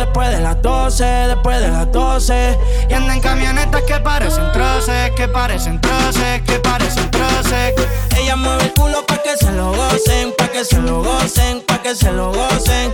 Después 0.10 0.32
de 0.32 0.42
las 0.42 0.60
12, 0.64 1.04
después 1.04 1.62
de 1.62 1.70
las 1.70 1.92
12. 1.92 2.58
Y 2.90 2.94
anda 2.94 3.14
en 3.14 3.22
camionetas 3.22 3.84
que 3.84 4.00
parecen 4.00 4.52
troces, 4.52 5.12
que 5.12 5.28
parecen 5.28 5.80
troces, 5.80 6.42
que 6.42 6.60
parecen 6.60 7.12
troces. 7.12 7.74
Ella 8.18 8.36
mueve 8.36 8.64
el 8.64 8.74
culo 8.74 9.06
pa' 9.06 9.22
que 9.22 9.38
se 9.38 9.52
lo 9.52 9.72
gocen, 9.72 10.34
pa' 10.36 10.48
que 10.48 10.66
se 10.66 10.80
lo 10.80 11.04
gocen, 11.04 11.62
pa' 11.62 11.82
que 11.84 11.96
se 11.96 12.12
lo 12.12 12.34
gocen. 12.34 12.94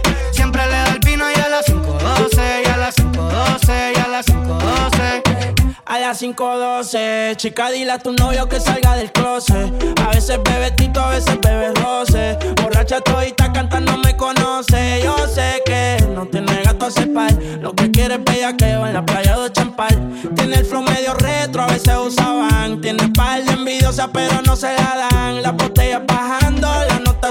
Las 6.15 6.21
5.12, 6.21 7.35
chica, 7.35 7.69
dile 7.71 7.91
a 7.91 7.99
tu 7.99 8.13
novio 8.13 8.47
que 8.47 8.59
salga 8.61 8.95
del 8.95 9.11
closet. 9.11 9.73
A 10.01 10.09
veces 10.11 10.39
bebe 10.43 10.71
tito, 10.71 11.01
a 11.01 11.09
veces 11.09 11.37
bebe 11.41 11.73
roce. 11.73 12.37
Borracha 12.61 13.01
todita 13.01 13.51
cantando 13.51 13.97
me 13.97 14.15
conoce. 14.15 15.01
Yo 15.03 15.15
sé 15.27 15.61
que 15.65 15.97
no 16.13 16.25
tiene 16.27 16.61
gato 16.63 16.85
a 16.85 16.91
cepar. 16.91 17.33
Lo 17.59 17.73
que 17.73 17.91
quiere 17.91 18.15
es 18.15 18.23
bellaqueo 18.23 18.87
en 18.87 18.93
la 18.93 19.05
playa 19.05 19.37
de 19.37 19.51
Champal. 19.51 20.13
Tiene 20.35 20.55
el 20.55 20.65
flow 20.65 20.83
medio 20.83 21.15
retro, 21.15 21.63
a 21.63 21.67
veces 21.67 21.95
usaban. 21.97 22.79
Tiene 22.79 23.09
par 23.09 23.43
de 23.43 23.51
envidiosa, 23.51 24.09
pero 24.13 24.41
no 24.43 24.55
se 24.55 24.73
la 24.73 25.09
dan. 25.11 25.41
Las 25.41 25.53
botellas 25.53 26.01
bajando, 26.07 26.69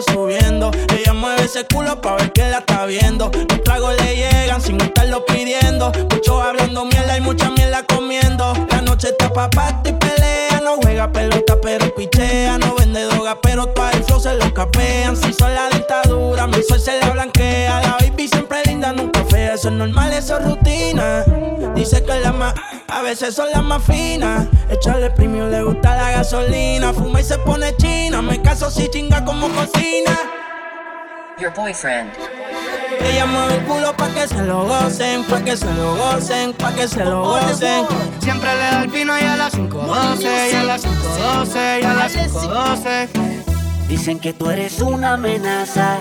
Ella 0.09 1.13
mueve 1.13 1.45
ese 1.45 1.65
culo 1.67 2.01
pa' 2.01 2.17
ver 2.17 2.33
que 2.33 2.43
la 2.43 2.59
está 2.59 2.87
viendo. 2.87 3.31
Los 3.33 3.63
tragos 3.65 3.95
le 4.03 4.17
llegan 4.17 4.61
sin 4.61 4.81
estarlo 4.81 5.25
pidiendo. 5.25 5.93
Mucho 6.11 6.41
hablando 6.43 6.85
mierda 6.85 7.17
y 7.17 7.21
mucha 7.21 7.51
mierda 7.51 7.83
comiendo. 7.85 8.53
La 8.71 8.83
noche 8.83 9.09
está 9.09 9.33
pa' 9.33 9.51
pato 9.51 9.91
y 9.91 9.93
pelea. 9.93 10.61
No 10.63 10.77
juega 10.77 11.11
pelota, 11.11 11.57
pero 11.61 11.95
pichea. 11.95 12.59
No 12.59 12.75
vende 12.75 13.05
droga, 13.05 13.39
pero 13.41 13.67
todo 13.67 13.91
el 13.91 14.05
flow 14.05 14.21
se 14.21 14.35
lo 14.35 14.53
capean. 14.53 15.17
Si 15.17 15.33
son 15.33 15.55
la 15.55 15.69
dictadura, 15.71 16.47
mi 16.47 16.63
sol 16.63 16.81
se 16.81 16.99
la 17.01 17.11
blanquea. 17.11 17.81
La 17.81 17.97
baby 18.01 18.29
siempre 18.29 18.63
linda, 18.65 18.93
nunca. 18.93 19.14
Eso 19.55 19.69
es 19.69 19.75
normal, 19.75 20.13
eso 20.13 20.37
es 20.37 20.45
rutina. 20.45 21.25
Dice 21.77 22.03
que 22.03 22.19
la 22.19 22.33
más, 22.33 22.55
a 22.89 23.03
veces 23.03 23.37
son 23.37 23.49
las 23.53 23.63
más 23.63 23.85
finas. 23.85 24.49
Echarle 24.69 25.11
premio, 25.11 25.49
le 25.49 25.63
gusta 25.63 25.95
la 25.95 26.11
gasolina. 26.11 26.93
Fuma 26.93 27.21
y 27.21 27.25
se 27.25 27.39
pone 27.39 27.73
china. 27.77 28.21
Me 28.21 28.43
caso 28.43 28.69
si 28.69 28.89
chinga 28.89 29.25
como 29.25 29.49
cocina. 29.51 30.19
Your 31.39 31.53
boyfriend. 31.55 32.11
Ella 33.01 33.27
mueve 33.27 33.55
el 33.55 33.65
culo 33.65 33.97
pa' 33.97 34.09
que 34.09 34.27
se 34.27 34.43
lo 34.43 34.65
gocen, 34.65 35.23
pa' 35.25 35.41
que 35.45 35.57
se 35.57 35.73
lo 35.73 35.95
gocen, 35.95 36.53
pa' 36.55 36.73
que 36.73 36.89
se 36.89 37.05
lo 37.05 37.23
gocen. 37.23 37.87
Siempre 38.21 38.53
le 38.55 38.59
da 38.61 38.83
el 38.83 38.89
vino 38.89 39.17
y 39.17 39.23
a 39.23 39.37
las 39.37 39.55
5.12, 39.55 40.51
y 40.51 40.55
a 40.55 40.65
las 40.65 40.85
5.12, 40.85 41.81
y 41.81 41.85
a 41.85 41.95
las 41.95 42.17
5.12. 42.17 43.09
Dicen 43.89 44.19
que 44.19 44.33
tú 44.33 44.51
eres 44.51 44.81
una 44.81 45.13
amenaza 45.13 46.01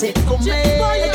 así 0.00 0.14
conmigo. 0.24 1.09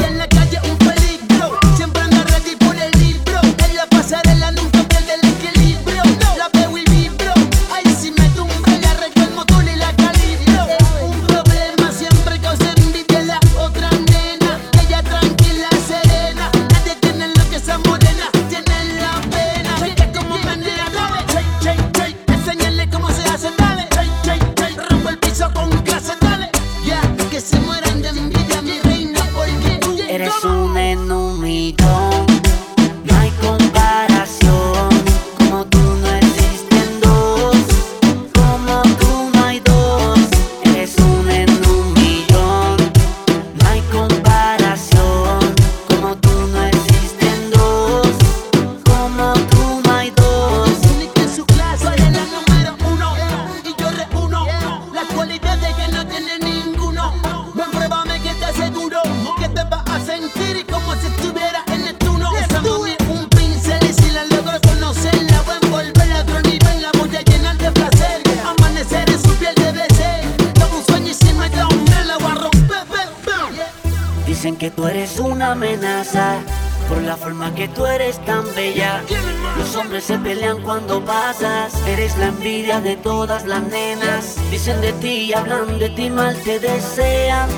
Dicen 84.50 84.80
de 84.80 84.94
ti, 84.94 85.34
hablan 85.34 85.78
de 85.78 85.90
ti, 85.90 86.10
mal 86.10 86.36
te 86.44 86.58
desean. 86.58 87.50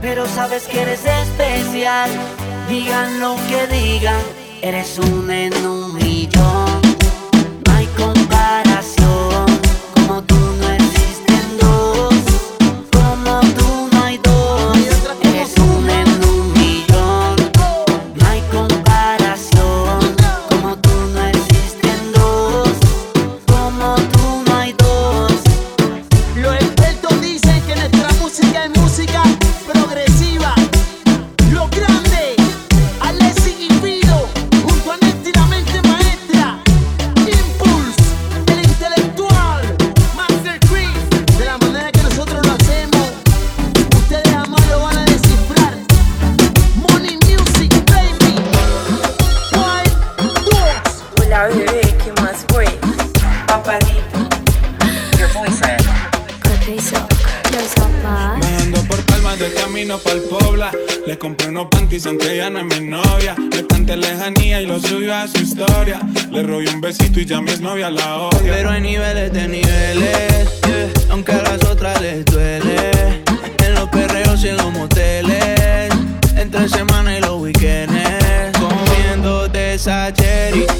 Pero 0.00 0.24
sabes 0.26 0.68
que 0.68 0.82
eres 0.82 1.04
especial. 1.04 2.10
Digan 2.68 3.18
lo 3.18 3.34
que 3.48 3.66
digan, 3.66 4.22
eres 4.62 4.98
un 4.98 5.28
en 5.30 5.54
un 5.66 5.94
millón. 5.94 6.67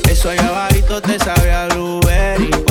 Eso 0.08 0.30
allá 0.30 0.48
abajito 0.48 1.00
te 1.02 1.18
sabe 1.18 1.52
a 1.52 1.66
blueberry. 1.66 2.67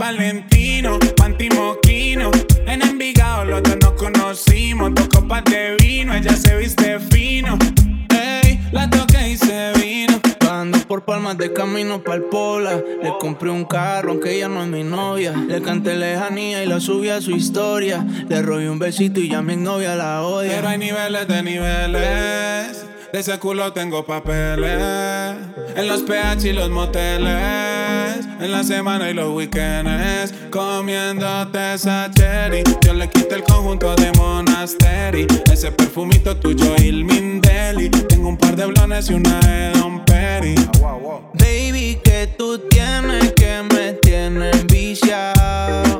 Valentino, 0.00 0.98
Panty 1.14 1.50
Moquino. 1.50 2.30
En 2.66 2.80
Envigado 2.80 3.44
los 3.44 3.62
dos 3.62 3.76
nos 3.82 3.92
conocimos, 3.92 4.94
dos 4.94 5.08
copas 5.08 5.44
de 5.44 5.76
vino, 5.76 6.14
ella 6.14 6.34
se 6.36 6.56
viste 6.56 6.98
fino. 6.98 7.58
Ey, 8.08 8.58
la 8.72 8.88
toqué 8.88 9.28
y 9.28 9.36
se 9.36 9.72
vino. 9.74 10.18
Ando 10.50 10.78
por 10.88 11.04
palmas 11.04 11.36
de 11.36 11.52
camino 11.52 12.02
pa'l 12.02 12.22
pola. 12.30 12.82
Le 13.02 13.12
compré 13.20 13.50
un 13.50 13.66
carro, 13.66 14.12
aunque 14.12 14.36
ella 14.36 14.48
no 14.48 14.62
es 14.62 14.70
mi 14.70 14.84
novia. 14.84 15.32
Le 15.32 15.60
canté 15.60 15.94
lejanía 15.96 16.64
y 16.64 16.66
la 16.66 16.80
subí 16.80 17.10
a 17.10 17.20
su 17.20 17.32
historia. 17.32 18.02
Le 18.26 18.40
robé 18.40 18.70
un 18.70 18.78
besito 18.78 19.20
y 19.20 19.28
ya 19.28 19.42
mi 19.42 19.56
novia 19.56 19.96
la 19.96 20.22
odia. 20.22 20.52
Pero 20.56 20.68
hay 20.68 20.78
niveles 20.78 21.28
de 21.28 21.42
niveles 21.42 22.86
de 23.12 23.20
ese 23.20 23.38
culo 23.38 23.72
tengo 23.72 24.04
papeles. 24.04 24.80
En 25.76 25.88
los 25.88 26.02
PH 26.02 26.48
y 26.48 26.52
los 26.52 26.70
moteles, 26.70 28.26
en 28.40 28.52
la 28.52 28.62
semana 28.64 29.10
y 29.10 29.14
los 29.14 29.34
weekends. 29.34 30.32
Comiéndote 30.50 31.74
esa 31.74 32.10
yo 32.84 32.94
le 32.94 33.08
quité 33.08 33.36
el 33.36 33.42
conjunto 33.42 33.94
de 33.96 34.12
monasteri. 34.12 35.26
Ese 35.52 35.72
perfumito 35.72 36.36
tuyo 36.36 36.74
y 36.78 36.88
el 36.88 37.04
Mindeli. 37.04 37.90
Tengo 37.90 38.28
un 38.28 38.36
par 38.36 38.56
de 38.56 38.66
blones 38.66 39.10
y 39.10 39.14
una 39.14 39.40
de 39.40 39.78
Don 39.78 40.04
Perry. 40.04 40.54
Baby, 41.34 42.00
que 42.02 42.34
tú 42.38 42.58
tienes 42.68 43.32
que 43.32 43.62
me 43.74 43.92
tienes 43.94 44.66
viciado. 44.66 45.98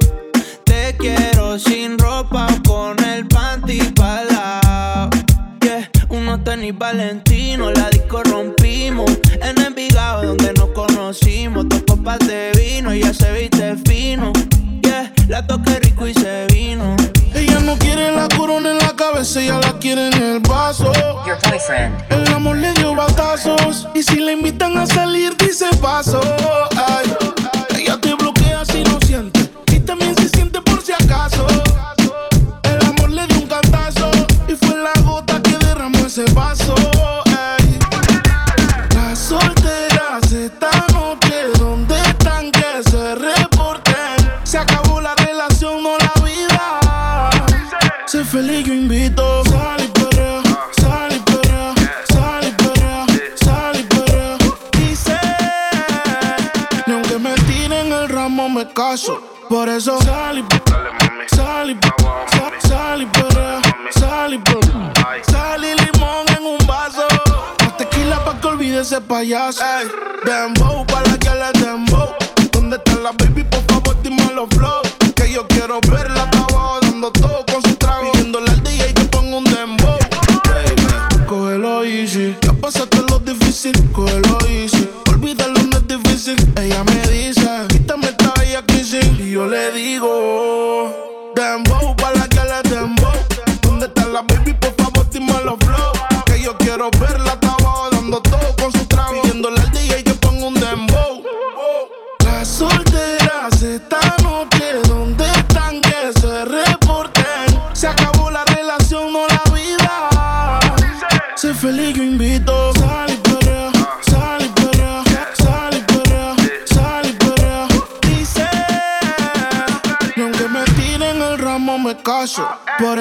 Te 0.64 0.96
quiero 0.98 1.58
sin 1.58 1.98
ropa 1.98 2.46
o 2.46 2.62
con 2.68 3.04
el 3.04 3.09
Valentino, 6.72 7.70
la 7.70 7.90
disco 7.90 8.22
rompimos. 8.22 9.10
En 9.42 9.60
Envigado 9.60 10.22
donde 10.22 10.52
nos 10.52 10.70
conocimos, 10.70 11.68
dos 11.68 11.82
copas 11.86 12.18
de 12.20 12.52
vino, 12.56 12.90
ella 12.92 13.12
se 13.12 13.32
viste 13.32 13.76
fino. 13.86 14.32
Yeah, 14.82 15.12
la 15.28 15.46
toqué 15.46 15.78
rico 15.80 16.06
y 16.06 16.14
se 16.14 16.46
vino. 16.52 16.96
Ella 17.34 17.60
no 17.60 17.76
quiere 17.78 18.12
la 18.12 18.28
corona 18.36 18.72
en 18.72 18.78
la 18.78 18.94
cabeza, 18.96 19.40
ella 19.40 19.58
la 19.60 19.78
quiere 19.78 20.08
en 20.08 20.14
el 20.14 20.40
vaso. 20.40 20.92
Your 21.26 21.38
boyfriend. 21.48 21.94
El 22.10 22.32
amor 22.32 22.56
le 22.56 22.72
dio 22.72 22.94
batazos. 22.94 23.88
Y 23.94 24.02
si 24.02 24.16
le 24.16 24.32
invitan 24.32 24.76
a 24.76 24.86
salir, 24.86 25.36
dice 25.36 25.66
paso. 25.80 26.20
Ay, 26.76 27.29
eso 59.80 59.98
sal 60.02 60.38
y 60.38 60.44
sal 61.34 61.70
y 61.70 61.78
sal, 62.68 64.34
y 64.34 65.32
sal 65.32 65.60
limón 65.62 66.26
en 66.36 66.44
un 66.44 66.66
vaso. 66.66 67.06
Tequila 67.78 68.22
pa' 68.22 68.38
que 68.38 68.48
olvide 68.48 68.80
ese 68.82 69.00
payaso. 69.00 69.64
Ey, 69.64 69.88
dembow 70.26 70.84
pa' 70.84 71.00
la 71.00 71.16
que 71.16 71.30
le 71.30 71.64
dembow. 71.64 72.14
¿Dónde 72.52 72.76
está 72.76 72.94
la 72.96 73.12
baby? 73.12 73.42
Por 73.44 73.62
favor, 73.62 73.96
dime 74.02 74.30
los 74.34 74.50
flow. 74.50 74.79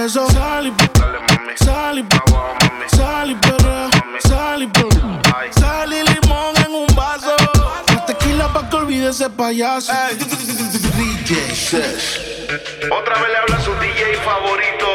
Eso 0.09 0.27
sal 0.31 0.65
y 0.65 1.63
sal 1.63 1.99
y 1.99 2.95
sal 2.95 3.29
y 3.29 3.35
perrea, 3.35 3.89
sal 4.27 4.63
y 4.63 4.67
perrea. 4.67 5.21
Sal 5.51 5.93
y 5.93 6.01
limón 6.01 6.55
en 6.65 6.73
un 6.73 6.87
vaso. 6.95 7.35
Tequila 8.07 8.51
pa' 8.51 8.67
que 8.71 8.75
olvide 8.77 9.09
ese 9.09 9.29
payaso. 9.29 9.93
DJ 10.97 11.55
Sesh. 11.55 12.49
Otra 12.91 13.19
vez 13.19 13.29
le 13.29 13.37
habla 13.37 13.61
su 13.61 13.71
DJ 13.75 14.15
favorito. 14.25 14.87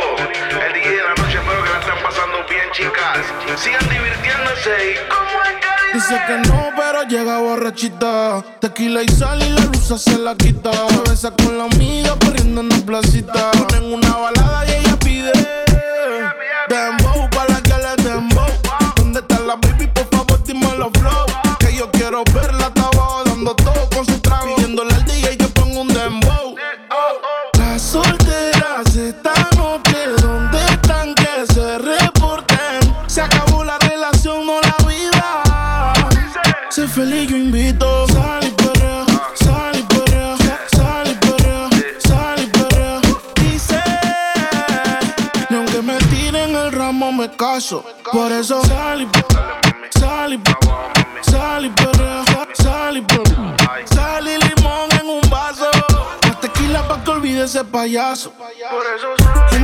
El 0.67 0.73
DJ 0.73 0.91
de 0.91 1.03
la 1.05 1.15
noche, 1.15 1.39
espero 1.39 1.63
que 1.63 1.71
la 1.71 1.79
estén 1.79 2.03
pasando 2.03 2.39
bien, 2.49 2.69
chicas. 2.73 3.63
Sigan 3.63 3.89
divirtiéndose 3.89 4.71
y 4.91 5.09
como 5.09 5.43
es 5.45 5.61
que 5.61 5.75
Dice 5.95 6.21
que 6.27 6.39
no, 6.49 6.71
pero 6.77 7.05
llega 7.05 7.39
borrachita. 7.39 8.43
Tequila 8.61 9.05
y 9.05 9.09
sal 9.09 9.41
y 9.41 9.51
la 9.51 9.65
luz 9.67 10.03
se 10.03 10.19
la 10.19 10.35
quita. 10.35 10.73
Se 10.73 11.11
besa 11.11 11.31
con 11.31 11.57
la 11.57 11.65
amiga 11.67 12.17
corriendo 12.19 12.63
en 12.63 12.69
la 12.69 12.79
placita. 12.79 13.53
Ponen 13.53 13.93
una 13.93 14.17
balada 14.17 14.67
y 14.67 14.73
ella 14.73 14.94
pide. 15.33 15.65
Dembow 16.69 17.29
pa' 17.31 17.47
la 17.49 17.61
que 17.63 17.75
le 17.75 18.03
dembow. 18.03 18.47
¿Dónde 18.97 19.21
está 19.21 19.39
la 19.41 19.57
baby? 19.57 19.87
Por 19.89 20.07
favor, 20.09 20.43
dime 20.45 20.67
los 20.77 20.91
flow. 20.99 21.27
Que 21.59 21.75
yo 21.75 21.91
quiero 21.91 22.25
verla 22.33 22.67
hasta 22.67 22.83
abajo 22.83 23.23
dando 23.25 23.55
todo 23.57 23.89
con 23.91 24.05
su 24.07 24.14
caso. 47.55 47.85
Por 48.13 48.33
eso 48.33 48.61
sal 48.65 49.03
y 49.03 49.09
sal 49.97 50.35
y 50.35 50.41
sal 51.31 51.65
y 51.65 51.71
perrea, 51.71 52.25
sal 52.53 52.97
y 52.97 53.01
perrea. 53.01 53.55
Sal 53.85 54.27
y 54.27 54.39
limón 54.39 54.91
en 55.01 55.09
un 55.09 55.21
vaso. 55.31 55.71
Más 56.27 56.41
tequila 56.41 56.83
pa' 56.89 57.05
que 57.05 57.11
olvide 57.11 57.45
ese 57.45 57.65
payaso. 57.65 58.33
Por 58.33 58.85
eso 58.95 59.15
Y 59.53 59.59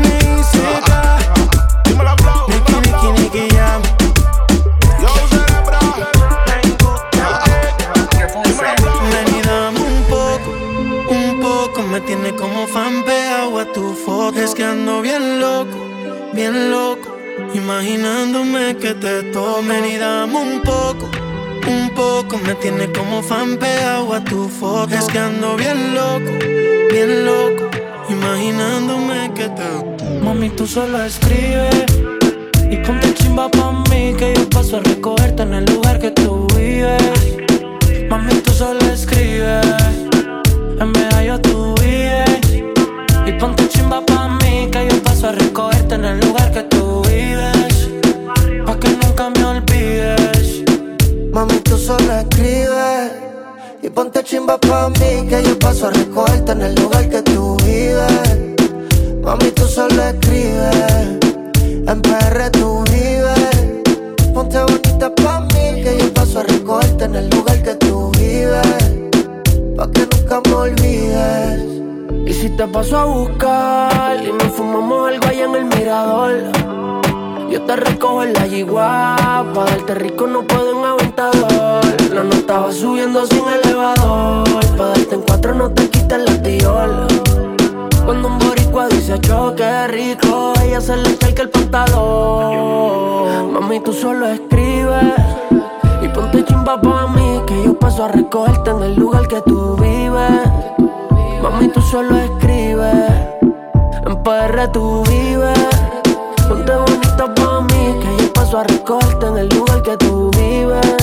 Dímelo. 1.89 2.15
Ven 9.11 9.29
y 9.37 9.43
dame 9.43 9.81
un 9.81 10.05
poco, 10.05 10.51
un 11.11 11.41
poco 11.41 11.83
Me 11.83 12.01
tiene 12.03 12.37
como 12.37 12.67
fan 12.67 13.03
pegado 13.05 13.59
a 13.59 13.65
tu 13.65 13.95
foto 13.95 14.39
Es 14.39 14.55
que 14.55 14.63
ando 14.65 15.01
bien 15.01 15.41
loco, 15.41 15.77
bien 16.33 16.71
loco 16.71 17.10
Imaginándome 17.55 18.77
que 18.77 18.95
te 18.95 19.23
tomen 19.33 19.85
y 19.85 19.97
dame 19.97 20.37
un 20.37 20.61
poco 20.63 21.09
un 21.67 21.91
poco. 21.91 22.39
Me 22.39 22.55
tiene 22.55 22.91
como 22.93 23.23
fan 23.23 23.57
pegado 23.57 24.21
tu 24.23 24.49
foto. 24.49 24.95
Es 24.95 25.07
que 25.07 25.19
ando 25.19 25.57
bien 25.57 25.95
loco, 25.95 26.33
bien 26.91 27.25
loco. 27.25 27.71
Imaginándome 28.09 29.33
que 29.35 29.49
te 29.49 29.91
Mami, 30.25 30.51
tú 30.51 30.67
solo 30.67 31.03
escribes 31.03 31.87
y 32.71 32.77
ponte 32.79 33.15
chimba 33.15 33.49
pa' 33.51 33.73
mí 33.91 34.15
que 34.17 34.35
yo 34.35 34.49
paso 34.49 34.77
a 34.77 34.81
recogerte 34.81 35.43
en 35.43 35.55
el 35.55 35.65
lugar 35.65 35.99
que 35.99 36.11
tú 36.11 36.47
vives. 36.57 37.03
Mami, 38.09 38.35
tú 38.45 38.53
solo 38.53 38.81
escribes, 38.93 39.67
en 40.79 40.93
medallo 40.93 41.10
ponte 53.95 54.23
chimba 54.23 54.59
pa' 54.59 54.89
mí 54.91 55.27
que 55.29 55.43
yo 55.43 55.59
paso 55.59 55.89
a 55.89 55.91
recogerte 55.91 56.53
en 56.53 56.63
el 56.63 56.75
lugar 56.75 57.09
que 57.09 57.23
tú 57.23 57.57
vives. 57.65 58.57
Mami, 59.23 59.51
tú 59.53 59.65
solo 59.67 60.03
escribes, 60.03 61.19
en 61.87 62.03
PR 62.03 62.51
tú 62.53 62.85
vives. 62.91 64.33
Ponte 64.35 64.59
bonita 64.63 65.15
pa' 65.15 65.41
mí 65.41 65.83
que 65.83 65.99
yo 65.99 66.13
paso 66.15 66.41
a 66.41 66.43
recogerte 66.43 67.05
en 67.05 67.17
el 67.17 67.31
lugar 67.31 67.63
que 67.63 67.75
tú 67.77 68.11
vives. 68.19 68.77
Pa' 69.77 69.91
que 69.91 70.07
nunca 70.13 70.41
me 70.49 70.55
olvides. 70.55 71.61
Y 72.27 72.33
si 72.33 72.49
te 72.51 72.67
paso 72.69 72.99
a 72.99 73.05
buscar 73.05 74.17
y 74.23 74.33
nos 74.33 74.53
fumamos 74.57 75.09
algo 75.09 75.27
allá 75.27 75.45
en 75.45 75.55
el 75.55 75.65
mirador. 75.65 76.33
Yo 77.51 77.63
te 77.63 77.77
recojo 77.77 78.23
en 78.23 78.33
la 78.35 78.47
yigua, 78.47 79.17
pa' 79.55 79.65
darte 79.65 79.95
rico 79.95 80.27
no 80.27 80.47
puedo 80.47 80.71
en 80.79 80.85
aventador. 80.85 81.60
Va 82.51 82.73
subiendo 82.73 83.25
sin 83.27 83.45
elevador, 83.47 84.45
pa' 84.77 84.87
darte 84.87 85.15
en 85.15 85.23
cuatro 85.23 85.55
no 85.55 85.71
te 85.71 85.89
quites 85.89 86.19
la 86.19 86.43
tiola. 86.43 87.07
Cuando 88.05 88.27
un 88.27 88.41
boricua 88.41 88.89
dice 88.89 89.21
choque 89.21 89.87
rico, 89.87 90.53
ella 90.65 90.81
se 90.81 90.97
le 90.97 91.11
echa 91.11 91.43
el 91.43 91.49
pantalón. 91.49 93.53
Mami, 93.53 93.79
tú 93.79 93.93
solo 93.93 94.27
escribes 94.27 95.15
y 96.03 96.09
ponte 96.09 96.45
chimba 96.45 96.81
pa' 96.81 97.07
mí, 97.07 97.41
que 97.47 97.67
yo 97.67 97.79
paso 97.79 98.07
a 98.07 98.09
recogerte 98.09 98.71
en 98.71 98.83
el 98.83 98.97
lugar 98.97 99.29
que 99.29 99.41
tú 99.43 99.77
vives. 99.77 100.41
Mami, 101.41 101.69
tú 101.69 101.81
solo 101.81 102.19
escribes, 102.19 103.13
en 104.05 104.23
PR 104.25 104.67
tú 104.73 105.05
vives. 105.05 105.69
Ponte 106.49 106.75
bonita 106.75 107.33
pa' 107.33 107.61
mí, 107.61 107.95
que 108.03 108.25
yo 108.25 108.33
paso 108.33 108.59
a 108.59 108.65
recogerte 108.65 109.27
en 109.27 109.39
el 109.39 109.49
lugar 109.51 109.83
que 109.83 109.97
tú 109.99 110.33
vives. 110.33 110.97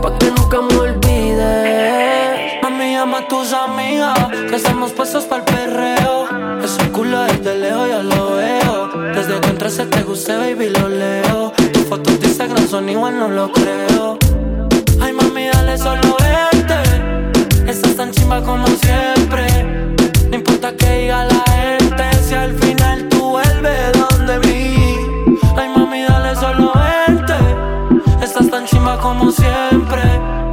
Pa' 0.00 0.16
que 0.18 0.35
nunca 0.56 0.74
me 0.74 0.80
olvides. 0.80 2.62
Mami, 2.62 2.92
llama 2.92 3.18
a 3.18 3.28
tus 3.28 3.52
amigas, 3.52 4.18
que 4.48 4.56
estamos 4.56 4.92
puestos 4.92 5.24
para 5.24 5.42
el 5.42 5.54
perreo. 5.54 6.26
Ese 6.62 6.90
culo 6.90 7.22
desde 7.22 7.56
lejos 7.56 7.88
ya 7.88 8.02
lo 8.02 8.36
veo. 8.36 8.88
Desde 9.14 9.40
que 9.40 9.48
entraste 9.48 9.86
te 9.86 10.02
gusté, 10.02 10.36
baby, 10.36 10.70
lo 10.70 10.88
leo. 10.88 11.52
Tus 11.72 11.84
fotos 11.84 12.20
de 12.20 12.26
Instagram 12.26 12.68
son 12.68 12.88
igual, 12.88 13.18
no 13.18 13.28
lo 13.28 13.52
creo. 13.52 14.18
Ay, 15.00 15.12
mami, 15.12 15.46
dale 15.52 15.78
solo 15.78 16.16
verte. 16.20 17.70
Estás 17.70 17.96
tan 17.96 18.10
chimba 18.12 18.42
como 18.42 18.66
siempre. 18.66 19.46
No 20.30 20.36
importa 20.36 20.72
que 20.72 20.90
diga 21.00 21.24
la 21.24 21.44
gente, 21.52 22.04
si 22.26 22.34
al 22.34 22.54
final 22.58 23.08
tú 23.08 23.30
vuelves 23.30 23.92
donde 23.92 24.38
mí. 24.40 24.96
Ay, 25.56 25.68
mami, 25.76 26.02
dale 26.02 26.34
solo 26.34 26.72
verte. 26.74 28.24
Estás 28.24 28.50
tan 28.50 28.64
chimba 28.64 28.98
como 28.98 29.30
siempre. 29.30 30.45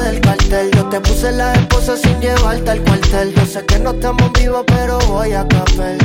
Del 0.00 0.20
cartel. 0.20 0.70
Yo 0.72 0.84
te 0.86 1.00
puse 1.00 1.32
la 1.32 1.52
esposa 1.54 1.96
sin 1.96 2.20
llevarte 2.20 2.70
al 2.70 2.82
cuartel. 2.82 3.34
Yo 3.34 3.44
sé 3.46 3.64
que 3.66 3.78
no 3.78 3.90
estamos 3.90 4.32
vivos, 4.32 4.64
pero 4.66 4.98
voy 5.08 5.32
a 5.32 5.46
café. 5.46 5.98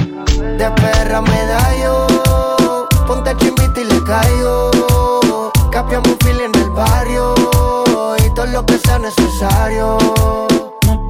De 0.58 0.72
perra 0.72 1.22
me 1.22 1.46
da 1.46 1.78
yo, 1.82 2.88
ponte 3.08 3.36
chimbita 3.38 3.82
y 3.82 3.86
le 3.86 4.04
caigo. 4.04 5.52
Capiamos 5.72 6.18
un 6.24 6.42
en 6.42 6.62
el 6.62 6.70
barrio 6.72 7.36
y 8.26 8.34
todo 8.34 8.48
lo 8.48 8.66
que 8.66 8.78
sea 8.78 9.00
necesario. 9.00 9.98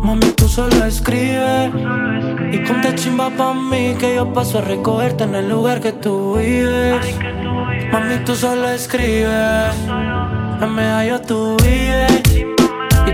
Mami, 0.02 0.32
tú 0.32 0.48
solo 0.48 0.86
escribe 0.86 1.72
y 2.52 2.58
ponte 2.60 2.96
chimba 2.96 3.30
pa' 3.30 3.54
mí 3.54 3.96
que 4.00 4.16
yo 4.16 4.32
paso 4.34 4.60
a 4.60 4.62
recogerte 4.62 5.24
en 5.24 5.36
el 5.36 5.50
lugar 5.50 5.82
que 5.82 5.92
tú 5.92 6.36
vives. 6.36 7.16
Mami, 7.92 8.18
tú 8.26 8.36
solo 8.36 8.70
escribe, 8.70 9.72
en 10.62 10.76
medallo 10.76 11.22
tú 11.22 11.58
vives. 11.64 12.57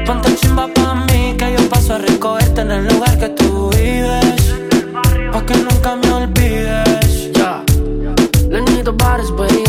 Ponte 0.06 0.36
chimba 0.36 0.68
pa' 0.68 0.96
mí 1.08 1.36
que 1.38 1.54
yo 1.54 1.70
paso 1.70 1.96
a 1.96 1.98
recogerte 1.98 2.62
en 2.62 2.72
el 2.72 2.88
lugar 2.88 3.18
que 3.18 3.30
tú 3.30 3.70
vives. 3.70 4.54
Pa' 5.32 5.46
que 5.46 5.56
nunca 5.56 5.96
me 5.96 6.12
olvides. 6.12 7.32
Ya. 7.34 7.64
Lenito 8.50 8.94
bares, 8.94 9.32
baby. 9.32 9.64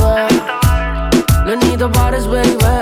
Lenito 1.47 1.89
bares, 1.91 2.27
baby. 2.27 2.74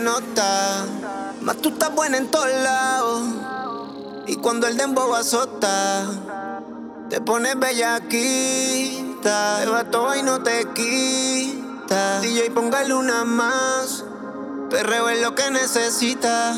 Nota. 0.00 0.86
Más 1.40 1.56
tú 1.58 1.70
estás 1.70 1.94
buena 1.94 2.18
en 2.18 2.30
todos 2.30 2.50
lados. 2.50 3.22
Y 4.26 4.36
cuando 4.36 4.66
el 4.66 4.76
dembow 4.76 5.14
azota, 5.14 6.06
te 7.08 7.20
pones 7.20 7.58
bellaquita. 7.58 9.60
Te 9.60 9.66
va 9.66 9.84
todo 9.84 10.14
y 10.16 10.22
no 10.22 10.42
te 10.42 10.66
quita. 10.74 12.20
DJ, 12.20 12.50
póngale 12.50 12.94
una 12.94 13.24
más. 13.24 14.04
Perreo 14.70 15.08
es 15.08 15.20
lo 15.20 15.34
que 15.34 15.50
necesita. 15.50 16.54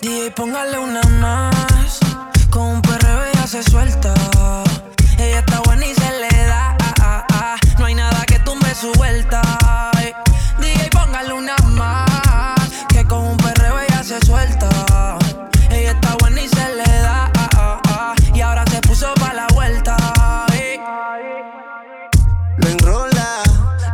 DJ, 0.00 0.30
póngale 0.32 0.78
una 0.78 1.02
más. 1.02 2.00
Con 2.50 2.62
un 2.62 2.82
perreo 2.82 3.24
ella 3.24 3.46
se 3.46 3.62
suelta. 3.62 4.14
Ella 5.18 5.40
está 5.40 5.60
buena 5.60 5.86
y 5.86 5.94
se 5.94 6.20
le 6.20 6.46
da. 6.46 6.76
No 7.78 7.84
hay 7.84 7.94
nada 7.94 8.24
que 8.26 8.38
tumbe 8.40 8.74
su 8.74 8.92
vuelta. 8.92 9.45
Lo 22.58 22.68
enrola, 22.68 23.42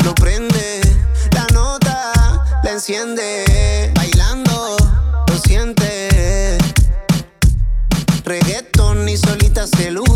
lo 0.05 0.15
prende, 0.15 0.81
la 1.33 1.47
nota 1.53 2.13
la 2.63 2.71
enciende, 2.71 3.91
bailando 3.95 4.77
lo 5.27 5.39
siente. 5.39 6.59
Reggaeton 8.25 9.09
y 9.09 9.17
solita 9.17 9.67
se 9.67 9.91
luce, 9.91 10.12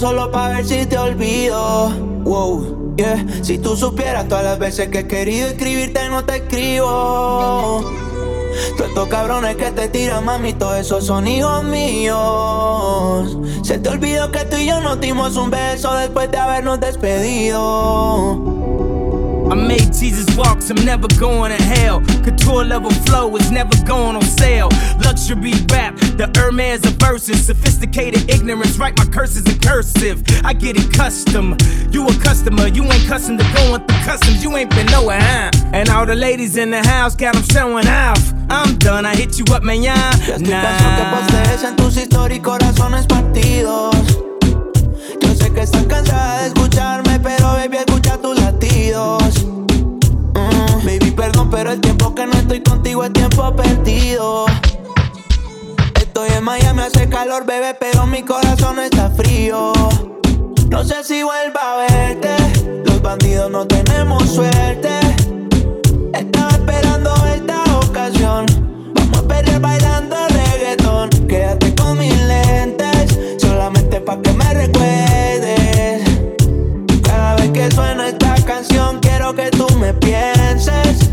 solo 0.00 0.30
para 0.30 0.56
ver 0.56 0.66
si 0.66 0.86
te 0.86 0.96
olvido. 0.96 1.90
Wow. 2.24 2.94
Yeah, 2.96 3.24
si 3.42 3.58
tú 3.58 3.76
supieras 3.76 4.28
todas 4.28 4.44
las 4.44 4.58
veces 4.58 4.88
que 4.88 5.00
he 5.00 5.06
querido 5.06 5.48
escribirte 5.48 6.08
no 6.08 6.24
te 6.24 6.36
escribo. 6.36 7.84
Todos 8.76 8.88
estos 8.88 9.08
cabrones 9.08 9.56
que 9.56 9.70
te 9.70 9.88
tiran, 9.88 10.24
mami, 10.24 10.54
todos 10.54 10.78
esos 10.78 11.04
son 11.04 11.28
hijos 11.28 11.62
míos. 11.64 13.36
Se 13.62 13.78
te 13.78 13.88
olvidó 13.90 14.30
que 14.32 14.44
tú 14.46 14.56
y 14.56 14.66
yo 14.66 14.80
nos 14.80 15.00
dimos 15.00 15.36
un 15.36 15.50
beso 15.50 15.94
después 15.94 16.30
de 16.30 16.38
habernos 16.38 16.80
despedido. 16.80 18.58
I 19.50 19.54
made 19.54 19.92
Jesus 19.92 20.26
walks, 20.36 20.70
I'm 20.70 20.84
never 20.84 21.08
going 21.18 21.50
to 21.50 21.62
hell. 21.62 22.00
Couture 22.22 22.64
level 22.64 22.90
flow 23.04 23.36
is 23.36 23.50
never 23.50 23.76
going 23.84 24.14
on 24.14 24.22
sale. 24.22 24.68
Luxury 25.04 25.52
rap, 25.68 25.98
the 26.20 26.38
Hermes 26.38 26.84
of 26.84 26.92
verses. 26.94 27.46
Sophisticated 27.46 28.28
ignorance, 28.30 28.78
write 28.78 28.96
my 28.98 29.06
curses 29.06 29.46
in 29.50 29.58
cursive. 29.60 30.22
I 30.44 30.52
get 30.52 30.76
it 30.76 30.92
custom. 30.92 31.56
You 31.90 32.06
a 32.06 32.12
customer, 32.20 32.68
you 32.68 32.84
ain't 32.84 33.06
custom 33.06 33.38
to 33.38 33.44
going 33.54 33.80
through 33.86 34.04
customs. 34.04 34.42
You 34.42 34.56
ain't 34.56 34.70
been 34.70 34.86
nowhere, 34.86 35.20
huh? 35.20 35.50
And 35.72 35.88
all 35.88 36.04
the 36.04 36.14
ladies 36.14 36.56
in 36.56 36.70
the 36.70 36.82
house 36.82 37.16
got 37.16 37.34
them 37.34 37.44
showing 37.44 37.86
off. 37.86 38.20
I'm 38.50 38.76
done, 38.78 39.06
I 39.06 39.14
hit 39.16 39.38
you 39.38 39.44
up, 39.54 39.62
man, 39.62 39.82
yeah. 39.82 40.12
Nah. 40.38 41.66
en 41.66 41.76
tus 41.76 41.96
historias 41.96 42.38
y 42.38 42.42
corazones 42.42 43.06
partidos. 43.06 43.94
Yo 45.20 45.34
sé 45.34 45.52
que 45.52 45.62
estás 45.62 45.84
cansada 45.84 46.42
de 46.42 46.48
escucharme, 46.48 47.18
pero 47.20 47.52
baby, 47.54 47.78
escucha 47.78 48.18
tus 48.18 48.38
latidos. 48.38 49.44
Mm, 50.34 50.84
baby, 50.84 51.10
perdón, 51.12 51.50
pero 51.50 51.72
el 51.72 51.80
tiempo 51.80 52.14
que 52.14 52.26
no 52.26 52.32
estoy 52.32 52.62
contigo 52.62 53.04
es 53.04 53.12
tiempo 53.12 53.54
perdido. 53.56 54.46
Estoy 56.22 56.36
en 56.36 56.44
Miami, 56.44 56.82
hace 56.82 57.08
calor, 57.08 57.46
bebé, 57.46 57.74
pero 57.80 58.06
mi 58.06 58.22
corazón 58.22 58.78
está 58.78 59.08
frío. 59.08 59.72
No 60.68 60.84
sé 60.84 61.02
si 61.02 61.22
vuelva 61.22 61.60
a 61.62 61.76
verte. 61.88 62.36
Los 62.84 63.00
bandidos 63.00 63.50
no 63.50 63.66
tenemos 63.66 64.28
suerte. 64.28 64.90
Estaba 66.12 66.50
esperando 66.50 67.14
esta 67.34 67.62
ocasión. 67.78 68.44
Vamos 68.94 69.18
a 69.18 69.22
perder 69.22 69.60
bailando 69.60 70.16
reggaetón. 70.28 71.08
Quédate 71.26 71.74
con 71.74 71.98
mis 71.98 72.14
lentes, 72.14 73.40
solamente 73.40 73.98
pa' 74.02 74.20
que 74.20 74.32
me 74.34 74.52
recuerdes. 74.52 76.02
Cada 77.02 77.36
vez 77.36 77.50
que 77.50 77.70
suena 77.70 78.08
esta 78.08 78.34
canción, 78.44 79.00
quiero 79.00 79.34
que 79.34 79.50
tú 79.52 79.66
me 79.78 79.94
pienses. 79.94 81.08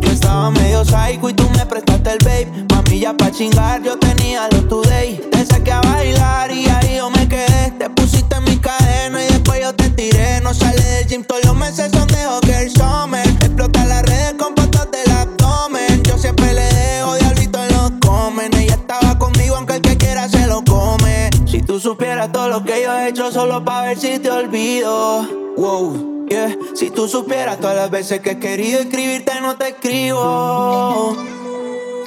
Yo 0.00 0.10
estaba 0.10 0.50
medio 0.50 0.84
psycho 0.84 1.28
y 1.28 1.34
tú 1.34 1.48
me 1.50 1.64
prestaste 1.64 2.10
el 2.10 2.18
babe. 2.24 2.69
Ya 3.00 3.16
pa' 3.16 3.30
chingar, 3.30 3.82
yo 3.82 3.98
tenía 3.98 4.46
lo 4.52 4.68
today. 4.68 5.16
Te 5.32 5.46
saqué 5.46 5.72
a 5.72 5.80
bailar 5.80 6.52
y 6.52 6.68
ahí 6.68 6.96
yo 6.98 7.08
me 7.08 7.26
quedé. 7.26 7.70
Te 7.78 7.88
pusiste 7.88 8.36
en 8.36 8.44
mi 8.44 8.58
cadena 8.58 9.24
y 9.24 9.26
después 9.26 9.58
yo 9.58 9.74
te 9.74 9.88
tiré. 9.88 10.42
No 10.42 10.52
sale 10.52 10.82
del 10.82 11.06
gym, 11.06 11.24
todos 11.24 11.42
los 11.46 11.56
meses 11.56 11.90
son 11.94 12.06
de 12.08 12.26
Hocker 12.26 12.70
Summer. 12.70 13.26
Explota 13.26 13.86
las 13.86 14.02
redes 14.02 14.34
con 14.34 14.54
fotos 14.54 14.86
del 14.90 15.10
abdomen. 15.16 16.02
Yo 16.02 16.18
siempre 16.18 16.52
le 16.52 16.62
dejo 16.62 17.14
diablito 17.14 17.58
en 17.64 17.68
los 17.74 17.90
comen. 18.02 18.54
Ella 18.54 18.74
estaba 18.74 19.18
conmigo, 19.18 19.56
aunque 19.56 19.76
el 19.76 19.80
que 19.80 19.96
quiera 19.96 20.28
se 20.28 20.46
lo 20.46 20.62
come. 20.62 21.30
Si 21.46 21.62
tú 21.62 21.80
supieras 21.80 22.30
todo 22.32 22.50
lo 22.50 22.62
que 22.64 22.82
yo 22.82 22.92
he 22.98 23.08
hecho 23.08 23.32
solo 23.32 23.64
pa' 23.64 23.80
ver 23.80 23.98
si 23.98 24.18
te 24.18 24.30
olvido. 24.30 25.26
Wow, 25.56 26.26
yeah. 26.28 26.54
Si 26.74 26.90
tú 26.90 27.08
supieras 27.08 27.60
todas 27.60 27.76
las 27.76 27.90
veces 27.90 28.20
que 28.20 28.32
he 28.32 28.38
querido 28.38 28.80
escribirte 28.80 29.40
no 29.40 29.56
te 29.56 29.68
escribo. 29.68 31.16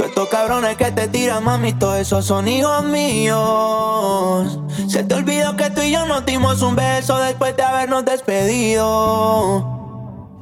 Todos 0.04 0.12
estos 0.18 0.28
cabrones 0.28 0.76
que 0.76 0.92
te 0.92 1.08
tiran, 1.08 1.46
mami, 1.46 1.72
todos 1.72 1.98
esos 1.98 2.26
son 2.26 2.46
hijos 2.50 2.84
míos. 2.84 4.60
Se 4.90 5.02
te 5.06 5.16
olvidó 5.16 5.56
que 5.56 5.70
tú 5.70 5.80
y 5.80 5.92
yo 5.92 6.06
nos 6.06 6.26
dimos 6.26 6.62
un 6.62 6.76
beso 6.76 7.18
después 7.20 7.56
de 7.56 7.64
habernos 7.64 8.04
despedido. 8.04 9.66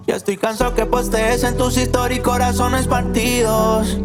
Ya 0.07 0.15
estoy 0.15 0.37
cansado 0.37 0.73
que 0.73 0.87
postees 0.87 1.43
en 1.43 1.57
tus 1.57 1.77
historias 1.77 2.19
y 2.19 2.23
corazones 2.23 2.87
partidos. 2.87 3.99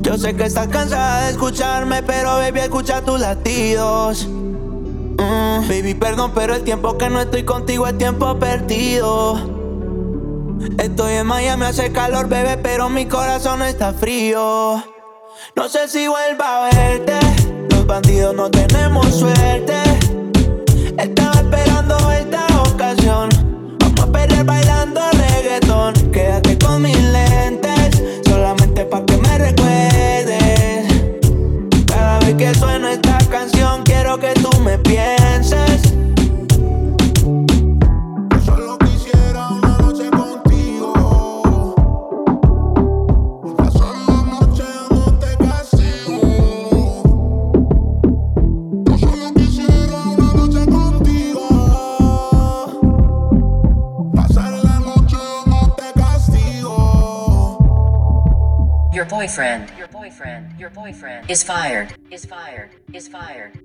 Yo 0.00 0.16
sé 0.16 0.34
que 0.34 0.44
estás 0.44 0.68
cansada 0.68 1.26
de 1.26 1.32
escucharme, 1.32 2.02
pero 2.02 2.36
baby, 2.36 2.60
escucha 2.60 3.02
tus 3.02 3.20
latidos. 3.20 4.26
Mm, 4.26 5.68
baby, 5.68 5.92
perdón, 5.92 6.32
pero 6.34 6.54
el 6.54 6.62
tiempo 6.62 6.96
que 6.96 7.10
no 7.10 7.20
estoy 7.20 7.44
contigo 7.44 7.86
es 7.86 7.98
tiempo 7.98 8.38
perdido. 8.38 9.53
Estoy 10.78 11.14
en 11.14 11.26
Miami, 11.26 11.64
hace 11.64 11.92
calor, 11.92 12.28
bebé, 12.28 12.56
pero 12.58 12.88
mi 12.88 13.06
corazón 13.06 13.62
está 13.62 13.92
frío. 13.92 14.82
No 15.56 15.68
sé 15.68 15.88
si 15.88 16.06
vuelva 16.06 16.66
a 16.66 16.70
verte. 16.70 17.18
Los 17.70 17.86
bandidos 17.86 18.34
no 18.34 18.50
tenemos 18.50 19.06
suerte. 19.14 19.74
Estaba 20.98 21.34
esperando 21.34 21.96
esta 22.12 22.46
ocasión. 22.70 23.28
Vamos 23.78 24.00
a 24.00 24.06
perder 24.06 24.44
bailando 24.44 25.00
reggaetón. 25.12 25.94
Quédate 26.12 26.58
con 26.58 26.82
mis 26.82 26.98
lentes, 26.98 28.02
solamente 28.26 28.84
pa' 28.84 29.04
que 29.04 29.16
me 29.16 29.38
recuerdes. 29.38 30.86
Cada 31.86 32.18
vez 32.20 32.34
que 32.34 32.54
suena 32.54 32.92
esta 32.92 33.18
canción, 33.30 33.82
quiero 33.84 34.18
que 34.18 34.34
tú 34.34 34.50
me 34.60 34.78
pienses. 34.78 35.23
Boyfriend, 59.24 59.72
your 59.78 59.88
boyfriend, 59.88 60.60
your 60.60 60.68
boyfriend 60.68 61.30
is 61.30 61.42
fired, 61.42 61.96
is 62.10 62.26
fired, 62.26 62.68
is 62.92 63.08
fired. 63.08 63.58